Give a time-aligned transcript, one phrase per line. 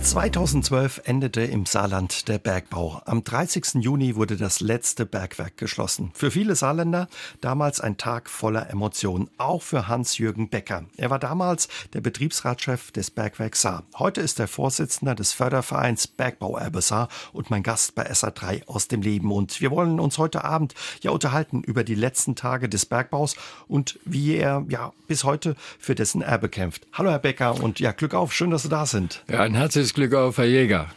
[0.00, 3.02] 2012 endete im Saarland der Bergbau.
[3.04, 3.82] Am 30.
[3.82, 6.12] Juni wurde das letzte Bergwerk geschlossen.
[6.14, 7.08] Für viele Saarländer
[7.40, 10.84] damals ein Tag voller Emotionen, auch für Hans-Jürgen Becker.
[10.96, 13.84] Er war damals der Betriebsratschef des Bergwerks Saar.
[13.98, 19.02] Heute ist er Vorsitzender des Fördervereins Bergbauerbe Saar und mein Gast bei SA3 aus dem
[19.02, 19.30] Leben.
[19.30, 23.36] Und wir wollen uns heute Abend ja unterhalten über die letzten Tage des Bergbaus
[23.66, 26.86] und wie er ja bis heute für dessen Erbe kämpft.
[26.92, 29.24] Hallo Herr Becker und ja Glück auf, schön, dass Sie da sind.
[29.28, 30.88] Ja, ein herzliches Glück auf, Herr Jäger.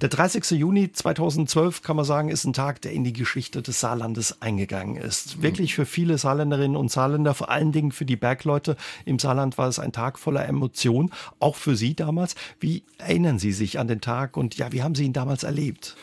[0.00, 0.58] Der 30.
[0.58, 4.96] Juni 2012 kann man sagen, ist ein Tag, der in die Geschichte des Saarlandes eingegangen
[4.96, 5.42] ist.
[5.42, 9.68] Wirklich für viele Saarländerinnen und Saarländer, vor allen Dingen für die Bergleute im Saarland war
[9.68, 12.34] es ein Tag voller Emotion, auch für Sie damals.
[12.60, 15.96] Wie erinnern Sie sich an den Tag und ja, wie haben Sie ihn damals erlebt?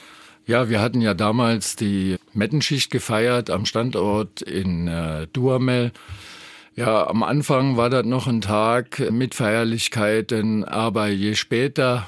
[0.45, 5.91] Ja, wir hatten ja damals die Mettenschicht gefeiert am Standort in äh, Duhamel.
[6.75, 12.08] Ja, am Anfang war das noch ein Tag mit Feierlichkeiten, aber je später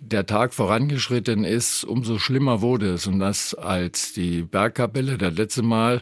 [0.00, 3.06] der Tag vorangeschritten ist, umso schlimmer wurde es.
[3.06, 6.00] Und das, als die Bergkapelle das letzte Mal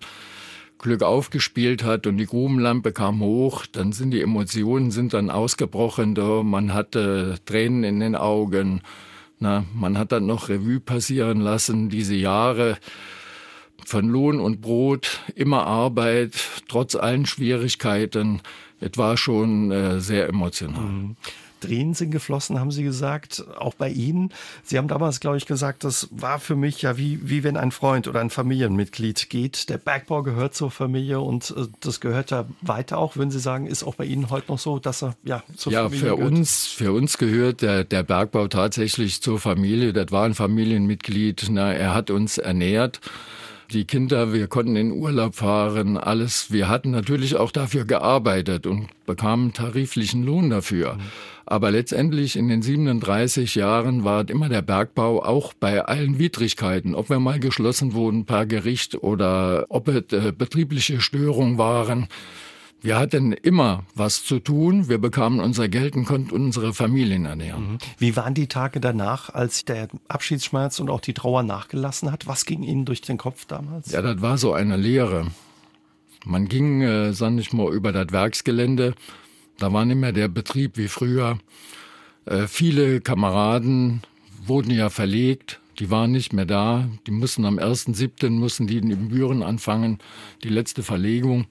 [0.78, 6.14] Glück aufgespielt hat und die Grubenlampe kam hoch, dann sind die Emotionen sind dann ausgebrochen.
[6.44, 8.82] Man hatte Tränen in den Augen.
[9.38, 12.78] Na, man hat dann noch Revue passieren lassen, diese Jahre
[13.84, 16.32] von Lohn und Brot, immer Arbeit,
[16.68, 18.40] trotz allen Schwierigkeiten.
[18.80, 20.82] Es war schon äh, sehr emotional.
[20.82, 21.16] Mhm.
[21.60, 24.32] Tränen sind geflossen, haben Sie gesagt, auch bei Ihnen.
[24.64, 27.70] Sie haben damals, glaube ich, gesagt, das war für mich ja wie, wie wenn ein
[27.70, 29.68] Freund oder ein Familienmitglied geht.
[29.68, 33.66] Der Bergbau gehört zur Familie und äh, das gehört ja weiter auch, würden Sie sagen,
[33.66, 36.32] ist auch bei Ihnen heute noch so, dass er ja zur ja, Familie für gehört?
[36.32, 39.92] uns, für uns gehört der, der Bergbau tatsächlich zur Familie.
[39.92, 41.46] Das war ein Familienmitglied.
[41.50, 43.00] Na, er hat uns ernährt
[43.72, 46.52] die Kinder, wir konnten in Urlaub fahren, alles.
[46.52, 50.94] Wir hatten natürlich auch dafür gearbeitet und bekamen tariflichen Lohn dafür.
[50.94, 51.00] Mhm.
[51.46, 57.08] Aber letztendlich in den 37 Jahren war immer der Bergbau auch bei allen Widrigkeiten, ob
[57.08, 62.08] wir mal geschlossen wurden per Gericht oder ob es äh, betriebliche Störungen waren.
[62.82, 64.88] Wir hatten immer was zu tun.
[64.88, 67.72] Wir bekamen unser Geld und konnten unsere Familien ernähren.
[67.72, 67.78] Mhm.
[67.98, 72.26] Wie waren die Tage danach, als der Abschiedsschmerz und auch die Trauer nachgelassen hat?
[72.26, 73.92] Was ging Ihnen durch den Kopf damals?
[73.92, 75.28] Ja, das war so eine Lehre.
[76.24, 78.94] Man ging, äh, sag ich mal, über das Werksgelände
[79.58, 81.38] da war nicht mehr der Betrieb wie früher.
[82.24, 84.02] Äh, viele Kameraden
[84.44, 86.88] wurden ja verlegt, die waren nicht mehr da.
[87.06, 88.30] Die mussten am 1.7.
[88.30, 89.98] mussten die in Büren anfangen,
[90.42, 91.46] die letzte Verlegung.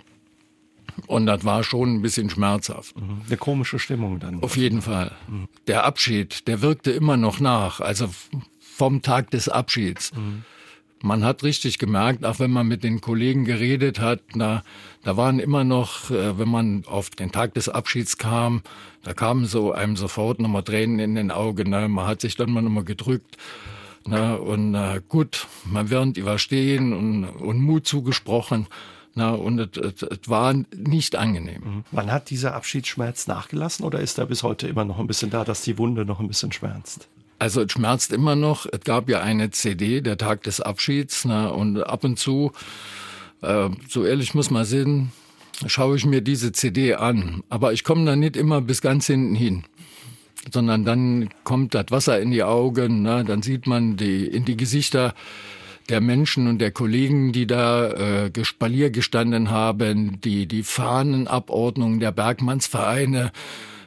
[1.08, 2.96] Und das war schon ein bisschen schmerzhaft.
[3.00, 3.22] Mhm.
[3.28, 4.42] Eine komische Stimmung dann.
[4.42, 5.12] Auf jeden Fall.
[5.28, 5.48] Mhm.
[5.68, 7.82] Der Abschied, der wirkte immer noch nach.
[7.82, 8.10] Also
[8.60, 10.14] vom Tag des Abschieds.
[10.14, 10.44] Mhm
[11.02, 14.64] man hat richtig gemerkt, auch wenn man mit den Kollegen geredet hat, na,
[15.04, 18.62] da waren immer noch, äh, wenn man auf den Tag des Abschieds kam,
[19.04, 21.70] da kamen so einem sofort nochmal Tränen in den Augen.
[21.70, 23.38] Na, man hat sich dann mal nochmal gedrückt.
[24.08, 28.68] Na, und na, gut, man wird überstehen und, und Mut zugesprochen.
[29.14, 31.62] Na, und es war nicht angenehm.
[31.64, 31.84] Mhm.
[31.92, 35.46] Wann hat dieser Abschiedsschmerz nachgelassen oder ist er bis heute immer noch ein bisschen da,
[35.46, 37.08] dass die Wunde noch ein bisschen schmerzt?
[37.40, 38.66] Also es schmerzt immer noch.
[38.66, 42.52] Es gab ja eine CD, der Tag des Abschieds, ne, und ab und zu,
[43.42, 45.12] äh, so ehrlich muss man sehen,
[45.66, 47.44] schaue ich mir diese CD an.
[47.50, 49.64] Aber ich komme da nicht immer bis ganz hinten hin.
[50.52, 54.58] Sondern dann kommt das Wasser in die Augen, ne, dann sieht man die, in die
[54.58, 55.14] Gesichter
[55.90, 57.92] der Menschen und der Kollegen, die da
[58.26, 63.32] äh, Gespalier gestanden haben, die, die Fahnenabordnung der Bergmannsvereine,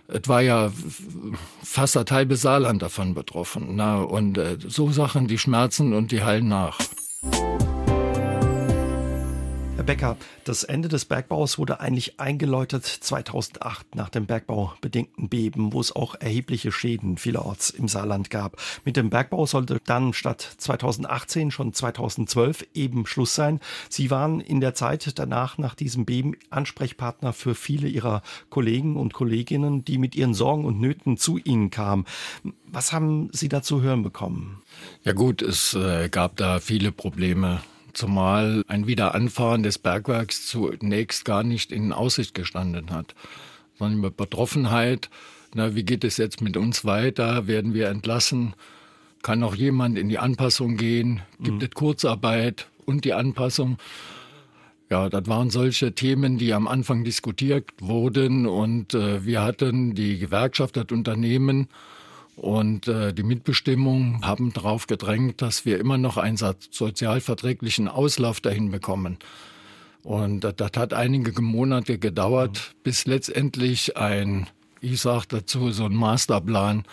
[0.08, 0.72] es war ja
[1.62, 3.76] fast das halbe Saarland davon betroffen.
[3.76, 6.78] Na, und äh, so Sachen, die schmerzen und die heilen nach.
[9.88, 15.96] Becker, das Ende des Bergbaus wurde eigentlich eingeläutet 2008 nach dem bergbaubedingten Beben, wo es
[15.96, 18.60] auch erhebliche Schäden vielerorts im Saarland gab.
[18.84, 23.60] Mit dem Bergbau sollte dann statt 2018 schon 2012 eben Schluss sein.
[23.88, 28.20] Sie waren in der Zeit danach, nach diesem Beben, Ansprechpartner für viele Ihrer
[28.50, 32.04] Kollegen und Kolleginnen, die mit ihren Sorgen und Nöten zu Ihnen kamen.
[32.66, 34.60] Was haben Sie dazu hören bekommen?
[35.04, 37.62] Ja gut, es äh, gab da viele Probleme
[37.98, 43.14] zumal ein Wiederanfahren des Bergwerks zunächst gar nicht in Aussicht gestanden hat,
[43.78, 45.10] sondern über Betroffenheit,
[45.54, 48.54] na, wie geht es jetzt mit uns weiter, werden wir entlassen,
[49.22, 51.62] kann noch jemand in die Anpassung gehen, gibt mhm.
[51.64, 53.78] es Kurzarbeit und die Anpassung.
[54.90, 58.46] Ja, das waren solche Themen, die am Anfang diskutiert wurden.
[58.46, 61.68] Und äh, wir hatten die Gewerkschaft, das Unternehmen
[62.38, 68.70] und äh, die Mitbestimmung haben darauf gedrängt, dass wir immer noch einen sozialverträglichen Auslauf dahin
[68.70, 69.18] bekommen.
[70.04, 74.46] Und das, das hat einige Monate gedauert, bis letztendlich ein,
[74.80, 76.84] ich sage dazu, so ein Masterplan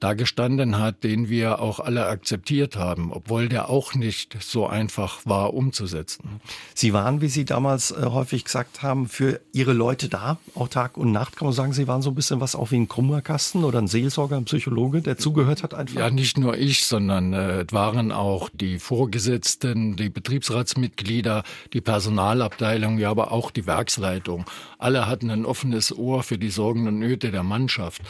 [0.00, 5.26] da gestanden hat, den wir auch alle akzeptiert haben, obwohl der auch nicht so einfach
[5.26, 6.40] war umzusetzen.
[6.74, 10.96] Sie waren, wie Sie damals äh, häufig gesagt haben, für Ihre Leute da, auch Tag
[10.96, 11.36] und Nacht.
[11.36, 13.88] Kann man sagen, Sie waren so ein bisschen was auch wie ein Kummerkasten oder ein
[13.88, 15.96] Seelsorger, ein Psychologe, der zugehört hat einfach?
[15.98, 21.42] Ja, nicht nur ich, sondern äh, es waren auch die Vorgesetzten, die Betriebsratsmitglieder,
[21.72, 24.44] die Personalabteilung, ja, aber auch die Werksleitung.
[24.78, 28.02] Alle hatten ein offenes Ohr für die Sorgen und Nöte der Mannschaft.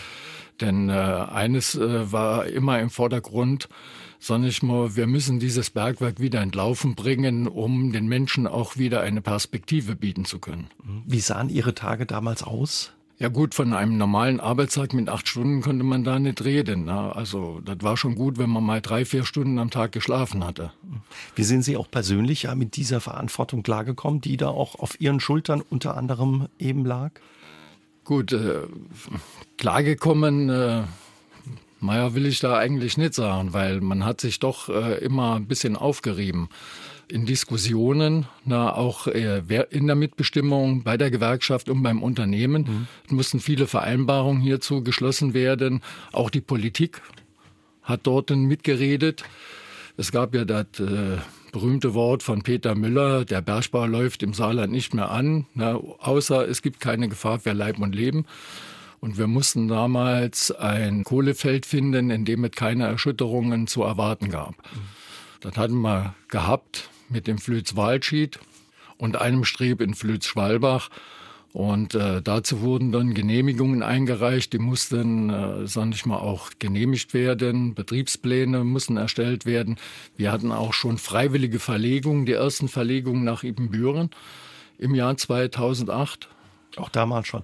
[0.60, 3.68] Denn äh, eines äh, war immer im Vordergrund,
[4.18, 9.00] sag ich mal, wir müssen dieses Bergwerk wieder entlaufen bringen, um den Menschen auch wieder
[9.00, 10.68] eine Perspektive bieten zu können.
[11.06, 12.92] Wie sahen Ihre Tage damals aus?
[13.20, 16.84] Ja gut, von einem normalen Arbeitstag mit acht Stunden konnte man da nicht reden.
[16.84, 17.16] Ne?
[17.16, 20.72] Also das war schon gut, wenn man mal drei, vier Stunden am Tag geschlafen hatte.
[21.34, 25.18] Wie sind Sie auch persönlich ja mit dieser Verantwortung klargekommen, die da auch auf Ihren
[25.18, 27.10] Schultern unter anderem eben lag?
[28.04, 28.60] Gut, äh,
[29.58, 30.82] klargekommen, äh,
[31.80, 35.46] naja, will ich da eigentlich nicht sagen, weil man hat sich doch äh, immer ein
[35.46, 36.48] bisschen aufgerieben.
[37.08, 43.16] In Diskussionen, na, auch äh, in der Mitbestimmung bei der Gewerkschaft und beim Unternehmen mhm.
[43.16, 45.82] mussten viele Vereinbarungen hierzu geschlossen werden.
[46.12, 47.00] Auch die Politik
[47.82, 49.24] hat dort mitgeredet.
[49.96, 51.18] Es gab ja das äh,
[51.52, 56.46] berühmte Wort von Peter Müller, der Bergbau läuft im Saarland nicht mehr an, na, außer
[56.46, 58.26] es gibt keine Gefahr für Leib und Leben.
[59.00, 64.54] Und wir mussten damals ein Kohlefeld finden, in dem es keine Erschütterungen zu erwarten gab.
[65.40, 68.40] Das hatten wir gehabt mit dem Flütz-Waldschied
[68.96, 70.90] und einem Streb in Flütz-Schwalbach.
[71.52, 77.14] Und äh, dazu wurden dann Genehmigungen eingereicht, die mussten, äh, sag ich mal, auch genehmigt
[77.14, 77.74] werden.
[77.74, 79.76] Betriebspläne mussten erstellt werden.
[80.16, 84.10] Wir hatten auch schon freiwillige Verlegungen, die ersten Verlegungen nach Ibbenbüren
[84.78, 86.28] im Jahr 2008.
[86.78, 87.42] Auch damals schon.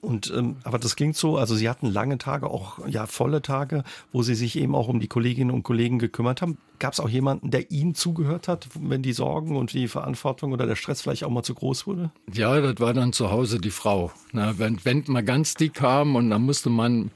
[0.00, 3.84] Und ähm, aber das klingt so, also Sie hatten lange Tage, auch ja volle Tage,
[4.12, 6.58] wo Sie sich eben auch um die Kolleginnen und Kollegen gekümmert haben.
[6.78, 10.66] Gab es auch jemanden, der Ihnen zugehört hat, wenn die Sorgen und die Verantwortung oder
[10.66, 12.10] der Stress vielleicht auch mal zu groß wurde?
[12.32, 14.12] Ja, das war dann zu Hause die Frau.
[14.32, 17.10] Na, wenn, wenn man ganz dick kam und dann musste man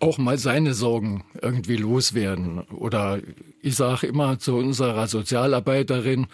[0.00, 2.60] auch mal seine Sorgen irgendwie loswerden.
[2.70, 3.18] Oder
[3.62, 6.28] ich sage immer zu unserer Sozialarbeiterin,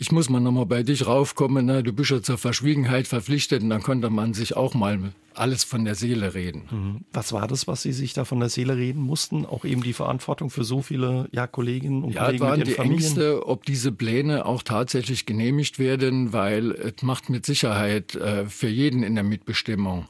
[0.00, 1.82] ich muss mal nochmal bei dich raufkommen, ne?
[1.82, 5.84] du bist ja zur Verschwiegenheit verpflichtet und dann konnte man sich auch mal alles von
[5.84, 6.62] der Seele reden.
[6.70, 7.00] Mhm.
[7.12, 9.44] Was war das, was Sie sich da von der Seele reden mussten?
[9.44, 12.72] Auch eben die Verantwortung für so viele ja, Kolleginnen und ja, Kollegen waren mit die
[12.72, 12.98] Familien?
[13.02, 18.68] Ängste, ob diese Pläne auch tatsächlich genehmigt werden, weil es macht mit Sicherheit äh, für
[18.68, 20.06] jeden in der Mitbestimmung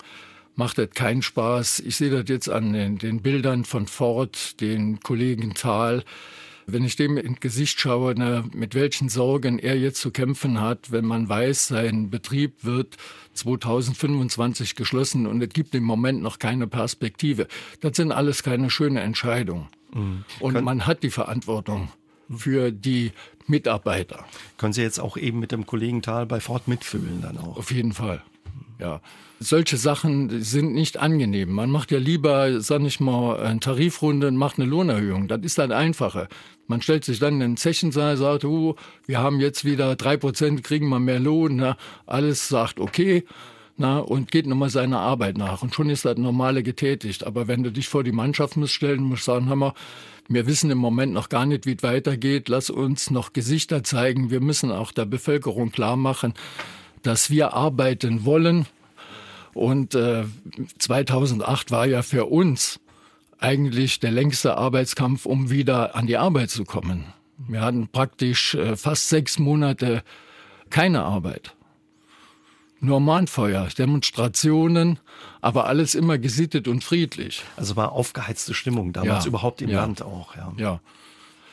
[0.55, 1.81] macht das keinen Spaß.
[1.81, 6.05] Ich sehe das jetzt an den, den Bildern von Ford, den Kollegen Thal,
[6.73, 10.91] wenn ich dem ins Gesicht schaue, ne, mit welchen Sorgen er jetzt zu kämpfen hat,
[10.91, 12.97] wenn man weiß, sein Betrieb wird
[13.35, 17.47] 2025 geschlossen und es gibt im Moment noch keine Perspektive.
[17.81, 19.69] Das sind alles keine schönen Entscheidungen.
[19.93, 20.25] Mhm.
[20.41, 21.91] Und man hat die Verantwortung
[22.35, 23.13] für die
[23.47, 24.25] Mitarbeiter.
[24.57, 27.57] Können Sie jetzt auch eben mit dem Kollegen Thal bei Ford mitfühlen dann auch?
[27.57, 28.23] Auf jeden Fall.
[28.81, 29.01] Ja.
[29.39, 31.51] Solche Sachen sind nicht angenehm.
[31.53, 35.29] Man macht ja lieber, sag ich mal, eine Tarifrunde und macht eine Lohnerhöhung.
[35.29, 36.29] Das ist dann einfacher.
[36.67, 40.63] Man stellt sich dann in den Zechensaal, sagt, oh, wir haben jetzt wieder drei Prozent,
[40.63, 41.57] kriegen wir mehr Lohn.
[41.57, 43.25] Na, alles sagt okay.
[43.77, 45.63] Na, und geht nochmal seiner Arbeit nach.
[45.63, 47.25] Und schon ist das Normale getätigt.
[47.25, 49.73] Aber wenn du dich vor die Mannschaft musst stellen, musst sagen, hör mal,
[50.29, 52.49] wir wissen im Moment noch gar nicht, wie es weitergeht.
[52.51, 54.31] Lass uns noch Gesichter zeigen.
[54.31, 56.35] Wir müssen auch der Bevölkerung klar machen,
[57.03, 58.67] dass wir arbeiten wollen.
[59.55, 60.25] Und äh,
[60.79, 62.81] 2008 war ja für uns
[63.39, 67.07] eigentlich der längste Arbeitskampf, um wieder an die Arbeit zu kommen.
[67.49, 70.03] Wir hatten praktisch äh, fast sechs Monate
[70.69, 71.55] keine Arbeit.
[72.83, 74.99] Nur Mahnfeuer, Demonstrationen,
[75.41, 77.43] aber alles immer gesittet und friedlich.
[77.57, 80.35] Also war aufgeheizte Stimmung damals ja, überhaupt im ja, Land auch.
[80.37, 80.53] Ja.
[80.57, 80.81] ja.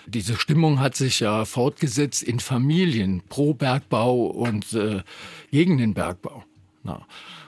[0.08, 5.02] Diese Stimmung hat sich ja fortgesetzt in Familien pro Bergbau und äh,
[5.52, 6.44] gegen den Bergbau.
[6.84, 7.06] Na.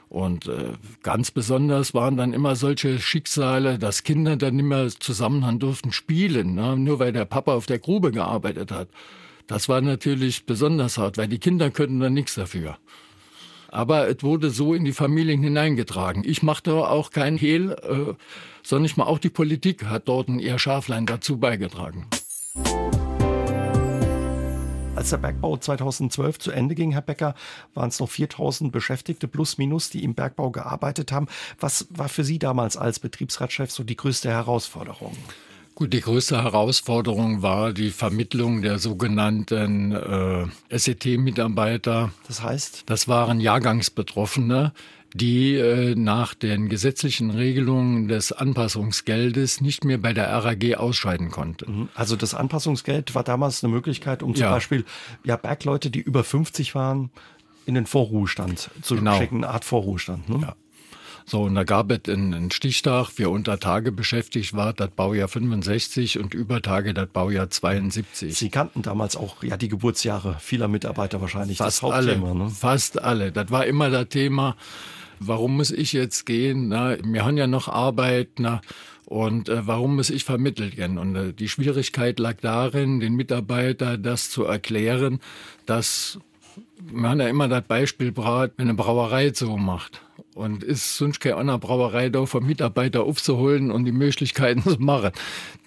[0.09, 0.73] Und äh,
[1.03, 6.55] ganz besonders waren dann immer solche Schicksale, dass Kinder dann nicht mehr zusammen durften spielen,
[6.55, 6.75] ne?
[6.75, 8.89] nur weil der Papa auf der Grube gearbeitet hat.
[9.45, 12.77] Das war natürlich besonders hart, weil die Kinder könnten dann nichts dafür.
[13.69, 16.23] Aber es wurde so in die Familien hineingetragen.
[16.25, 18.13] Ich machte auch kein Hehl, äh,
[18.63, 22.07] sondern mal auch die Politik hat dort ein ihr Schaflein dazu beigetragen.
[25.00, 27.34] Als der Bergbau 2012 zu Ende ging, Herr Becker,
[27.74, 31.27] waren es noch 4000 Beschäftigte plus minus, die im Bergbau gearbeitet haben.
[31.58, 35.15] Was war für Sie damals als Betriebsratschef so die größte Herausforderung?
[35.74, 42.12] Gut, die größte Herausforderung war die Vermittlung der sogenannten äh, SET-Mitarbeiter.
[42.27, 42.84] Das heißt?
[42.88, 44.74] Das waren Jahrgangsbetroffene,
[45.13, 51.71] die äh, nach den gesetzlichen Regelungen des Anpassungsgeldes nicht mehr bei der RAG ausscheiden konnten.
[51.71, 51.89] Mhm.
[51.95, 54.51] Also das Anpassungsgeld war damals eine Möglichkeit, um zum ja.
[54.51, 54.85] Beispiel
[55.23, 57.09] ja, Bergleute, die über 50 waren,
[57.65, 59.17] in den Vorruhestand zu genau.
[59.17, 60.29] schicken, eine Art Vorruhestand.
[60.29, 60.39] Ne?
[60.41, 60.55] Ja.
[61.29, 66.17] So, und da gab es einen Stichtag, wer unter Tage beschäftigt war, das Baujahr 65
[66.17, 68.35] und über Tage das Baujahr 72.
[68.35, 71.59] Sie kannten damals auch ja die Geburtsjahre vieler Mitarbeiter wahrscheinlich.
[71.59, 72.49] Fast das Hauptthema, alle, ne?
[72.49, 73.31] Fast alle.
[73.31, 74.55] Das war immer das Thema.
[75.19, 76.69] Warum muss ich jetzt gehen?
[76.69, 78.29] Na, wir haben ja noch Arbeit.
[78.39, 78.61] Na,
[79.05, 80.97] und äh, warum muss ich vermittelt werden?
[80.97, 85.19] Und äh, die Schwierigkeit lag darin, den Mitarbeiter das zu erklären,
[85.65, 86.19] dass
[86.91, 90.01] man ja immer das Beispiel wenn eine Brauerei so macht.
[90.35, 95.11] Und ist sonst keine andere Brauerei da vom Mitarbeiter aufzuholen und die Möglichkeiten zu machen,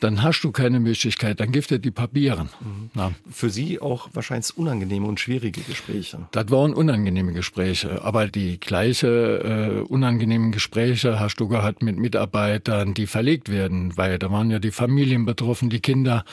[0.01, 2.49] dann hast du keine Möglichkeit, dann gibt er die Papieren.
[2.95, 3.15] Mhm.
[3.31, 6.27] Für Sie auch wahrscheinlich unangenehme und schwierige Gespräche.
[6.31, 12.95] Das waren unangenehme Gespräche, aber die gleiche äh, unangenehmen Gespräche hast du gehabt mit Mitarbeitern,
[12.95, 16.25] die verlegt werden, weil da waren ja die Familien betroffen, die Kinder.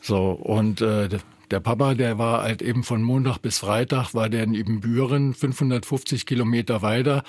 [0.00, 1.08] So, und äh,
[1.50, 6.26] der Papa, der war halt eben von Montag bis Freitag, war der in Ibbenbüren, 550
[6.26, 7.22] Kilometer weiter,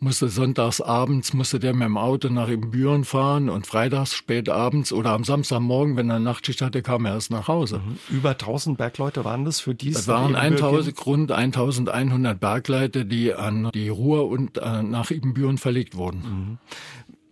[0.00, 4.92] musste sonntags abends, musste der mit dem Auto nach Ibbenbüren fahren und freitags spät abends
[4.92, 7.78] oder am Samstagmorgen, wenn er Nachtschicht hatte, kam er erst nach Hause.
[7.78, 8.16] Mhm.
[8.16, 9.98] Über 1000 Bergleute waren das für diese?
[9.98, 15.96] Das waren 1000, rund 1100 Bergleute, die an die Ruhr und äh, nach Ibbenbüren verlegt
[15.96, 16.18] wurden.
[16.18, 16.58] Mhm.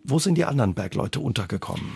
[0.04, 1.86] Wo sind die anderen Bergleute untergekommen?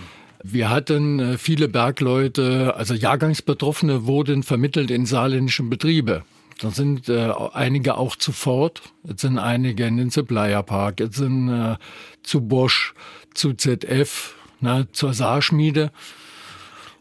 [0.43, 6.25] Wir hatten äh, viele Bergleute, also Jahrgangsbetroffene wurden vermittelt in saarländischen Betriebe.
[6.61, 11.17] Da sind äh, einige auch zu Ford, jetzt sind einige in den Supplier Park, jetzt
[11.17, 11.77] sind äh,
[12.23, 12.95] zu Bosch,
[13.35, 15.93] zu ZF, ne, zur Saarschmiede.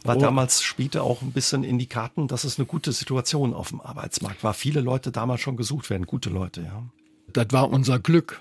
[0.03, 0.19] War oh.
[0.19, 3.81] damals, spielte auch ein bisschen in die Karten, dass es eine gute Situation auf dem
[3.81, 4.53] Arbeitsmarkt war.
[4.53, 6.83] Viele Leute damals schon gesucht werden, gute Leute, ja.
[7.33, 8.39] Das war unser Glück,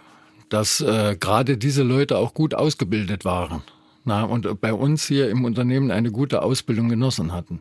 [0.49, 3.63] dass äh, gerade diese Leute auch gut ausgebildet waren
[4.07, 7.61] na, und bei uns hier im Unternehmen eine gute Ausbildung genossen hatten.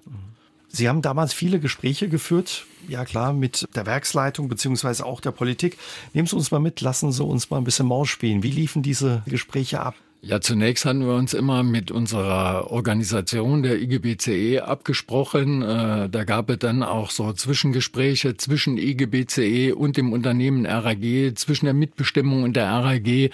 [0.68, 5.78] Sie haben damals viele Gespräche geführt, ja klar, mit der Werksleitung beziehungsweise auch der Politik.
[6.14, 8.44] Nehmen Sie uns mal mit, lassen Sie uns mal ein bisschen Maus spielen.
[8.44, 9.96] Wie liefen diese Gespräche ab?
[10.22, 15.62] Ja, zunächst hatten wir uns immer mit unserer Organisation der IGBCE abgesprochen.
[15.62, 21.66] Äh, da gab es dann auch so Zwischengespräche zwischen IGBCE und dem Unternehmen RAG, zwischen
[21.66, 23.30] der Mitbestimmung und der RAG.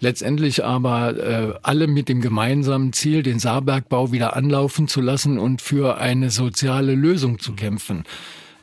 [0.00, 5.62] Letztendlich aber äh, alle mit dem gemeinsamen Ziel, den Saarbergbau wieder anlaufen zu lassen und
[5.62, 8.04] für eine soziale Lösung zu kämpfen.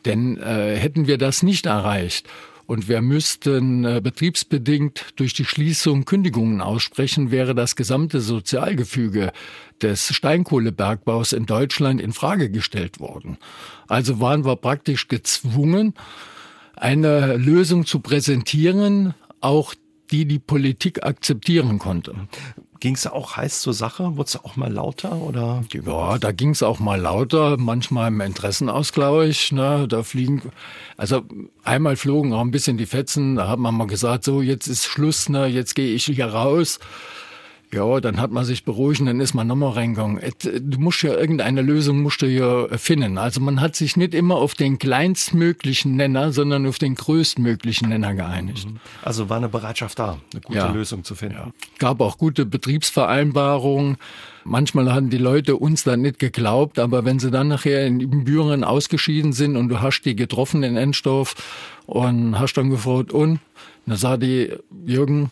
[0.05, 2.27] Denn äh, hätten wir das nicht erreicht
[2.65, 9.31] und wir müssten äh, betriebsbedingt durch die Schließung Kündigungen aussprechen, wäre das gesamte Sozialgefüge
[9.81, 13.37] des Steinkohlebergbaus in Deutschland in Frage gestellt worden.
[13.87, 15.93] Also waren wir praktisch gezwungen,
[16.75, 19.75] eine Lösung zu präsentieren, auch
[20.11, 22.15] die die Politik akzeptieren konnte.
[22.83, 24.17] Ging es auch heiß zur Sache?
[24.17, 25.15] Wurde es auch mal lauter?
[25.15, 25.63] Oder?
[25.71, 29.53] Ja, da ging es auch mal lauter, manchmal im Interessenausgleich.
[29.53, 29.87] Ne?
[29.87, 30.41] Da fliegen,
[30.97, 31.21] also
[31.63, 34.83] einmal flogen auch ein bisschen die Fetzen, da hat man mal gesagt, so jetzt ist
[34.83, 35.47] Schluss, ne?
[35.47, 36.79] jetzt gehe ich hier raus.
[37.73, 40.21] Ja, dann hat man sich beruhigt und dann ist man nochmal reingegangen.
[40.41, 43.17] Du musst ja irgendeine Lösung musst du ja finden.
[43.17, 48.13] Also man hat sich nicht immer auf den kleinstmöglichen Nenner, sondern auf den größtmöglichen Nenner
[48.13, 48.69] geeinigt.
[48.69, 48.79] Mhm.
[49.01, 50.71] Also war eine Bereitschaft da, eine gute ja.
[50.71, 51.35] Lösung zu finden.
[51.35, 51.51] Ja.
[51.79, 53.97] Gab auch gute Betriebsvereinbarungen.
[54.43, 58.63] Manchmal hatten die Leute uns dann nicht geglaubt, aber wenn sie dann nachher in Büren
[58.63, 61.35] ausgeschieden sind und du hast die getroffen in Endstorf
[61.85, 63.39] und hast dann gefragt, und?
[63.85, 64.53] Dann sah die,
[64.85, 65.31] Jürgen,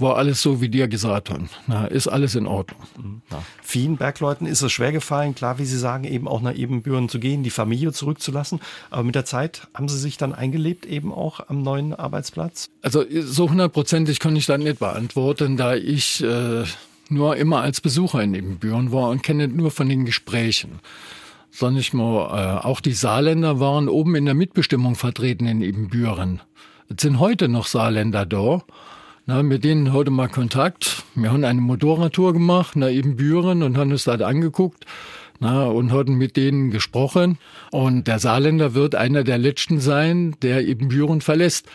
[0.00, 1.48] war alles so, wie dir gesagt haben.
[1.66, 2.80] Na, ist alles in Ordnung.
[2.96, 3.22] Mhm.
[3.30, 3.42] Ja.
[3.62, 7.18] Vielen Bergleuten ist es schwer gefallen, klar, wie Sie sagen, eben auch nach Ebenbüren zu
[7.18, 8.60] gehen, die Familie zurückzulassen.
[8.90, 12.70] Aber mit der Zeit haben Sie sich dann eingelebt, eben auch am neuen Arbeitsplatz?
[12.82, 16.64] Also so hundertprozentig kann ich das nicht beantworten, da ich äh,
[17.08, 20.80] nur immer als Besucher in Ebenbüren war und kenne nur von den Gesprächen.
[21.50, 26.40] Sondern ich mal, äh, auch die Saarländer waren oben in der Mitbestimmung vertreten in Ebenbüren.
[26.88, 28.62] Es sind heute noch Saarländer da.
[29.32, 31.04] Na, mit denen heute mal Kontakt.
[31.14, 34.86] Wir haben eine Motorradtour gemacht nach Ebenbüren und haben uns das angeguckt.
[35.38, 37.38] Na, und hatten mit denen gesprochen.
[37.70, 41.68] Und der Saarländer wird einer der letzten sein, der Ebenbüren verlässt.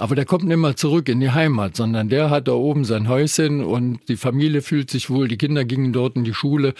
[0.00, 3.08] Aber der kommt nicht mehr zurück in die Heimat, sondern der hat da oben sein
[3.08, 6.74] Häuschen und die Familie fühlt sich wohl, die Kinder gingen dort in die Schule.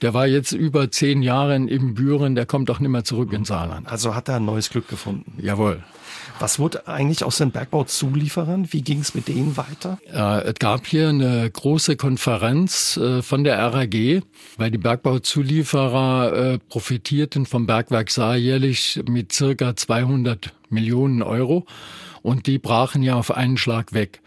[0.00, 3.48] Der war jetzt über zehn Jahre in Büren, der kommt auch nicht mehr zurück ins
[3.48, 3.86] Saarland.
[3.86, 5.34] Also hat er ein neues Glück gefunden.
[5.42, 5.82] Jawohl.
[6.38, 8.72] Was wurde eigentlich aus den Bergbauzulieferern?
[8.72, 9.98] Wie ging es mit denen weiter?
[10.10, 14.22] Äh, es gab hier eine große Konferenz äh, von der RAG,
[14.56, 21.66] weil die Bergbauzulieferer äh, profitierten vom Bergwerk Saar jährlich mit circa 200 Millionen Euro
[22.24, 24.20] und die brachen ja auf einen Schlag weg.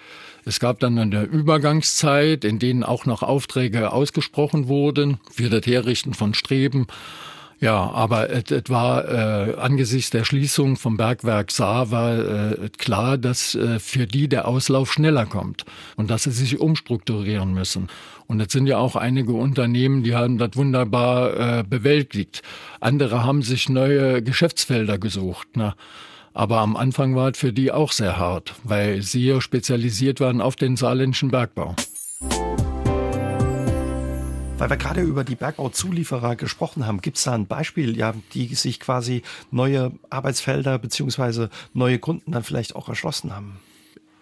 [0.46, 6.13] Es gab dann eine Übergangszeit, in denen auch noch Aufträge ausgesprochen wurden für das Herrichten
[6.13, 6.88] von Streben
[7.60, 13.56] ja, aber es, war äh, angesichts der Schließung vom Bergwerk Saar war äh, klar, dass
[13.56, 17.88] äh, für die der Auslauf schneller kommt und dass sie sich umstrukturieren müssen.
[18.27, 22.44] Und es sind ja auch einige Unternehmen, die haben das wunderbar äh, bewältigt.
[22.80, 25.58] Andere haben sich neue Geschäftsfelder gesucht.
[25.58, 25.74] Ne?
[26.38, 30.39] Aber am Anfang war es für die auch sehr hart, weil sie ja spezialisiert waren
[30.39, 31.75] auf den saarländischen Bergbau.
[34.60, 38.53] Weil wir gerade über die Bergbauzulieferer gesprochen haben, gibt es da ein Beispiel, ja, die
[38.53, 43.58] sich quasi neue Arbeitsfelder beziehungsweise neue Kunden dann vielleicht auch erschlossen haben?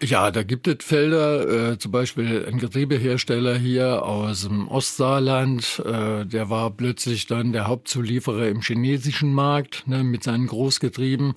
[0.02, 6.24] Ja, da gibt es Felder, äh, zum Beispiel ein Getriebehersteller hier aus dem Ostsaarland, äh,
[6.24, 11.34] der war plötzlich dann der Hauptzulieferer im chinesischen Markt ne, mit seinen Großgetrieben.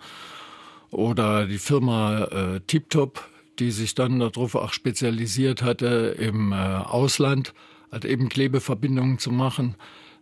[0.92, 3.28] Oder die Firma äh, TipTop,
[3.60, 7.54] die sich dann darauf auch spezialisiert hatte im äh, Ausland
[7.92, 9.76] halt eben Klebeverbindungen zu machen.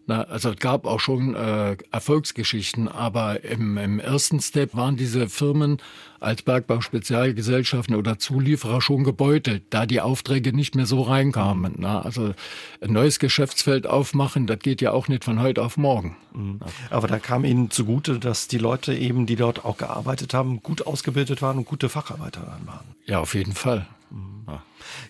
[0.09, 5.27] Na, also es gab auch schon äh, Erfolgsgeschichten, aber im, im ersten Step waren diese
[5.27, 5.79] Firmen
[6.21, 11.75] als Bergbau-Spezialgesellschaften oder Zulieferer schon gebeutelt, da die Aufträge nicht mehr so reinkamen.
[11.79, 12.33] Na, also
[12.79, 16.15] ein neues Geschäftsfeld aufmachen, das geht ja auch nicht von heute auf morgen.
[16.33, 16.61] Mhm.
[16.89, 20.87] Aber da kam Ihnen zugute, dass die Leute eben, die dort auch gearbeitet haben, gut
[20.87, 22.95] ausgebildet waren und gute Facharbeiter waren.
[23.05, 23.85] Ja, auf jeden Fall.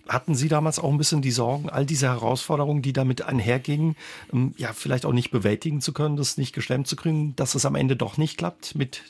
[0.08, 3.96] Hatten Sie damals auch ein bisschen die Sorgen, all diese Herausforderungen, die damit einhergingen,
[4.34, 7.66] ähm, ja, vielleicht auch nicht bewältigen zu können, das nicht gestemmt zu kriegen, dass es
[7.66, 9.04] am Ende doch nicht klappt mit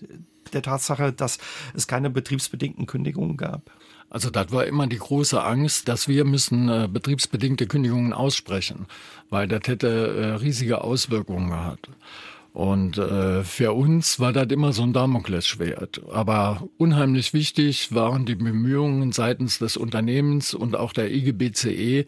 [0.53, 1.37] der Tatsache, dass
[1.73, 3.71] es keine betriebsbedingten Kündigungen gab?
[4.09, 8.85] Also das war immer die große Angst, dass wir müssen äh, betriebsbedingte Kündigungen aussprechen,
[9.29, 11.89] weil das hätte äh, riesige Auswirkungen gehabt.
[12.57, 16.01] Und äh, für uns war das immer so ein Damoklesschwert.
[16.11, 22.07] Aber unheimlich wichtig waren die Bemühungen seitens des Unternehmens und auch der IGBCE,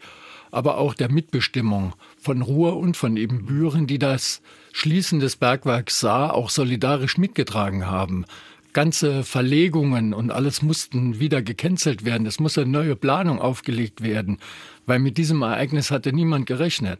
[0.50, 6.34] aber auch der Mitbestimmung von Ruhr und von Ebenbüren, die das Schließen des Bergwerks Saar
[6.34, 8.24] auch solidarisch mitgetragen haben.
[8.72, 12.26] Ganze Verlegungen und alles mussten wieder gecancelt werden.
[12.26, 14.38] Es musste eine neue Planung aufgelegt werden,
[14.84, 16.98] weil mit diesem Ereignis hatte niemand gerechnet.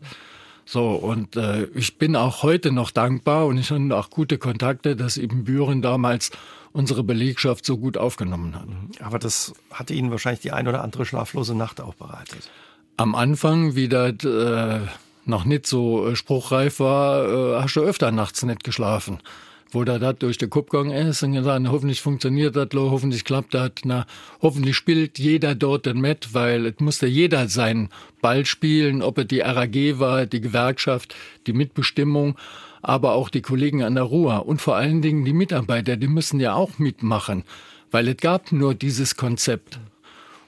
[0.64, 4.96] So, und äh, ich bin auch heute noch dankbar und ich habe auch gute Kontakte,
[4.96, 6.30] dass eben Büren damals
[6.72, 8.68] unsere Belegschaft so gut aufgenommen hat.
[9.04, 12.50] Aber das hatte Ihnen wahrscheinlich die ein oder andere schlaflose Nacht auch bereitet.
[12.96, 14.80] Am Anfang, wie das äh,
[15.24, 19.18] noch nicht so äh, spruchreif war, äh, hast du öfter nachts nicht geschlafen
[19.72, 23.54] wo da das durch den Kopf gegangen ist und gesagt, hoffentlich funktioniert das, hoffentlich klappt
[23.54, 24.06] das, na,
[24.42, 27.88] hoffentlich spielt jeder dort mit, weil es musste jeder seinen
[28.20, 31.14] Ball spielen, ob es die RAG war, die Gewerkschaft,
[31.46, 32.36] die Mitbestimmung,
[32.82, 36.40] aber auch die Kollegen an der Ruhr und vor allen Dingen die Mitarbeiter, die müssen
[36.40, 37.44] ja auch mitmachen,
[37.90, 39.78] weil es gab nur dieses Konzept.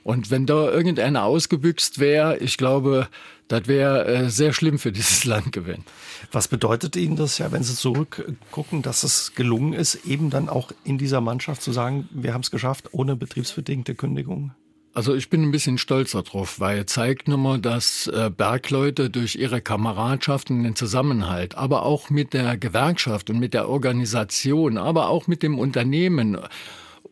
[0.05, 3.09] Und wenn da irgendeiner ausgebüxt wäre, ich glaube,
[3.49, 5.85] das wäre äh, sehr schlimm für dieses Land gewesen.
[6.31, 10.73] Was bedeutet Ihnen das ja, wenn Sie zurückgucken, dass es gelungen ist, eben dann auch
[10.85, 14.53] in dieser Mannschaft zu sagen, wir haben es geschafft, ohne betriebsbedingte Kündigung?
[14.95, 19.37] Also ich bin ein bisschen stolz darauf, weil es zeigt nochmal, dass äh, Bergleute durch
[19.37, 25.09] ihre Kameradschaft und den Zusammenhalt, aber auch mit der Gewerkschaft und mit der Organisation, aber
[25.09, 26.39] auch mit dem Unternehmen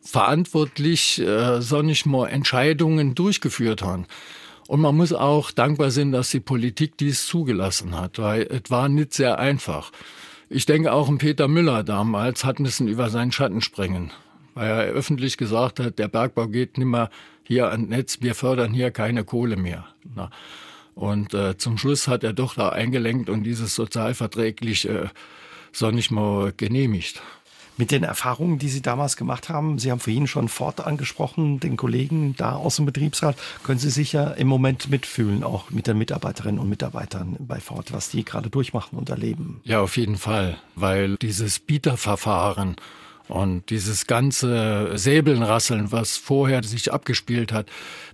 [0.03, 4.07] verantwortlich, äh, soll nicht mal Entscheidungen durchgeführt haben.
[4.69, 8.89] Und man muss auch dankbar sein, dass die Politik dies zugelassen hat, weil es war
[8.89, 9.91] nicht sehr einfach.
[10.49, 14.13] Ich denke auch ein Peter Müller damals hat müssen über seinen Schatten springen,
[14.55, 17.11] weil er öffentlich gesagt hat, der Bergbau geht nicht mehr
[17.43, 19.87] hier an Netz, wir fördern hier keine Kohle mehr.
[20.15, 20.31] Na.
[20.95, 25.09] Und äh, zum Schluss hat er doch da eingelenkt und dieses sozialverträglich äh,
[25.73, 27.23] so nicht mal genehmigt.
[27.81, 31.79] Mit den Erfahrungen, die Sie damals gemacht haben, Sie haben vorhin schon Ford angesprochen, den
[31.79, 35.97] Kollegen da aus dem Betriebsrat, können Sie sich ja im Moment mitfühlen, auch mit den
[35.97, 39.63] Mitarbeiterinnen und Mitarbeitern bei Ford, was die gerade durchmachen und erleben.
[39.65, 42.77] Ja, auf jeden Fall, weil dieses Bieterverfahren
[43.29, 47.65] und dieses ganze Säbelnrasseln, was vorher sich abgespielt hat,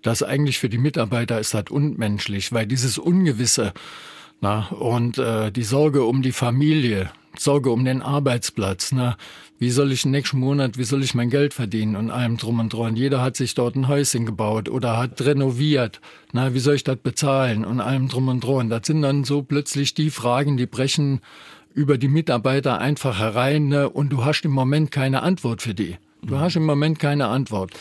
[0.00, 3.72] das eigentlich für die Mitarbeiter ist halt unmenschlich, weil dieses Ungewisse
[4.40, 8.92] na, und äh, die Sorge um die Familie, Sorge um den Arbeitsplatz.
[8.92, 9.16] Na,
[9.58, 12.72] wie soll ich nächsten Monat, wie soll ich mein Geld verdienen und allem drum und
[12.72, 12.96] dran.
[12.96, 16.00] Jeder hat sich dort ein Häuschen gebaut oder hat renoviert.
[16.32, 18.68] Na, wie soll ich das bezahlen und allem drum und dran.
[18.68, 21.20] Das sind dann so plötzlich die Fragen, die brechen
[21.74, 23.88] über die Mitarbeiter einfach herein ne?
[23.88, 25.96] und du hast im Moment keine Antwort für die.
[26.22, 27.72] Du hast im Moment keine Antwort.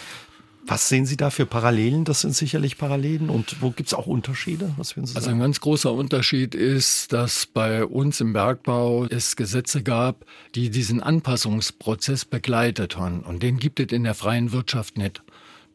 [0.67, 2.05] Was sehen Sie da für Parallelen?
[2.05, 3.29] Das sind sicherlich Parallelen.
[3.29, 4.73] Und wo gibt es auch Unterschiede?
[4.77, 9.35] Was würden Sie also ein ganz großer Unterschied ist, dass bei uns im Bergbau es
[9.35, 10.25] Gesetze gab,
[10.55, 13.21] die diesen Anpassungsprozess begleitet haben.
[13.21, 15.21] Und den gibt es in der freien Wirtschaft nicht.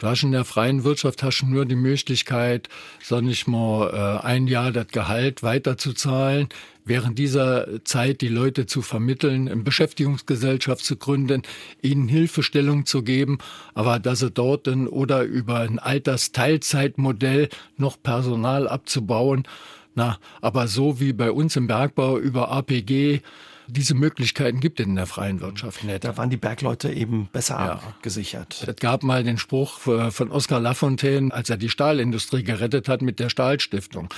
[0.01, 2.71] Du hast in der freien Wirtschaft hast nur die Möglichkeit,
[3.03, 6.49] sag ich mal, äh, ein Jahr das Gehalt weiterzuzahlen,
[6.85, 11.43] während dieser Zeit die Leute zu vermitteln, eine Beschäftigungsgesellschaft zu gründen,
[11.83, 13.39] ihnen Hilfestellung zu geben,
[13.75, 19.45] aber dass sie dort dann oder über ein Altersteilzeitmodell noch Personal abzubauen,
[19.95, 23.21] na, aber so wie bei uns im Bergbau über APG
[23.71, 26.05] diese Möglichkeiten gibt es in der freien Wirtschaft nicht.
[26.05, 27.73] Da waren die Bergleute eben besser ja.
[27.75, 28.65] abgesichert.
[28.67, 33.21] Es gab mal den Spruch von Oskar Lafontaine, als er die Stahlindustrie gerettet hat mit
[33.21, 34.09] der Stahlstiftung.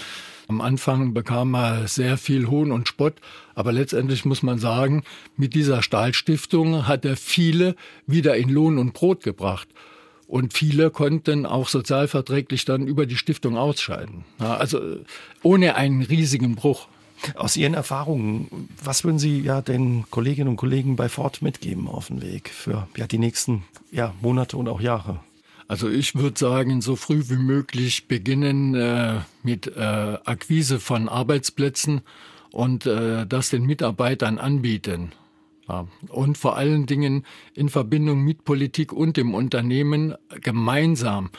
[0.49, 3.15] Am Anfang bekam er sehr viel Hohn und Spott,
[3.55, 5.03] aber letztendlich muss man sagen,
[5.37, 9.69] mit dieser Stahlstiftung hat er viele wieder in Lohn und Brot gebracht.
[10.27, 14.25] Und viele konnten auch sozialverträglich dann über die Stiftung ausscheiden.
[14.39, 14.81] also
[15.43, 16.89] ohne einen riesigen Bruch.
[17.37, 22.09] Aus Ihren Erfahrungen, was würden Sie ja den Kolleginnen und Kollegen bei Ford mitgeben auf
[22.09, 25.21] den Weg für ja, die nächsten ja, Monate und auch Jahre?
[25.69, 32.03] Also ich würde sagen, so früh wie möglich beginnen äh, mit äh, Akquise von Arbeitsplätzen
[32.51, 35.13] und äh, das den Mitarbeitern anbieten.
[35.69, 35.87] Ja.
[36.09, 41.31] Und vor allen Dingen in Verbindung mit Politik und dem Unternehmen gemeinsam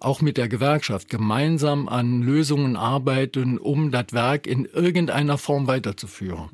[0.00, 6.50] auch mit der Gewerkschaft gemeinsam an Lösungen arbeiten, um das Werk in irgendeiner Form weiterzuführen.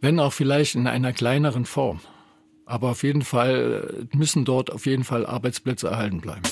[0.00, 2.00] Wenn auch vielleicht in einer kleineren Form.
[2.66, 6.42] Aber auf jeden Fall müssen dort auf jeden Fall Arbeitsplätze erhalten bleiben.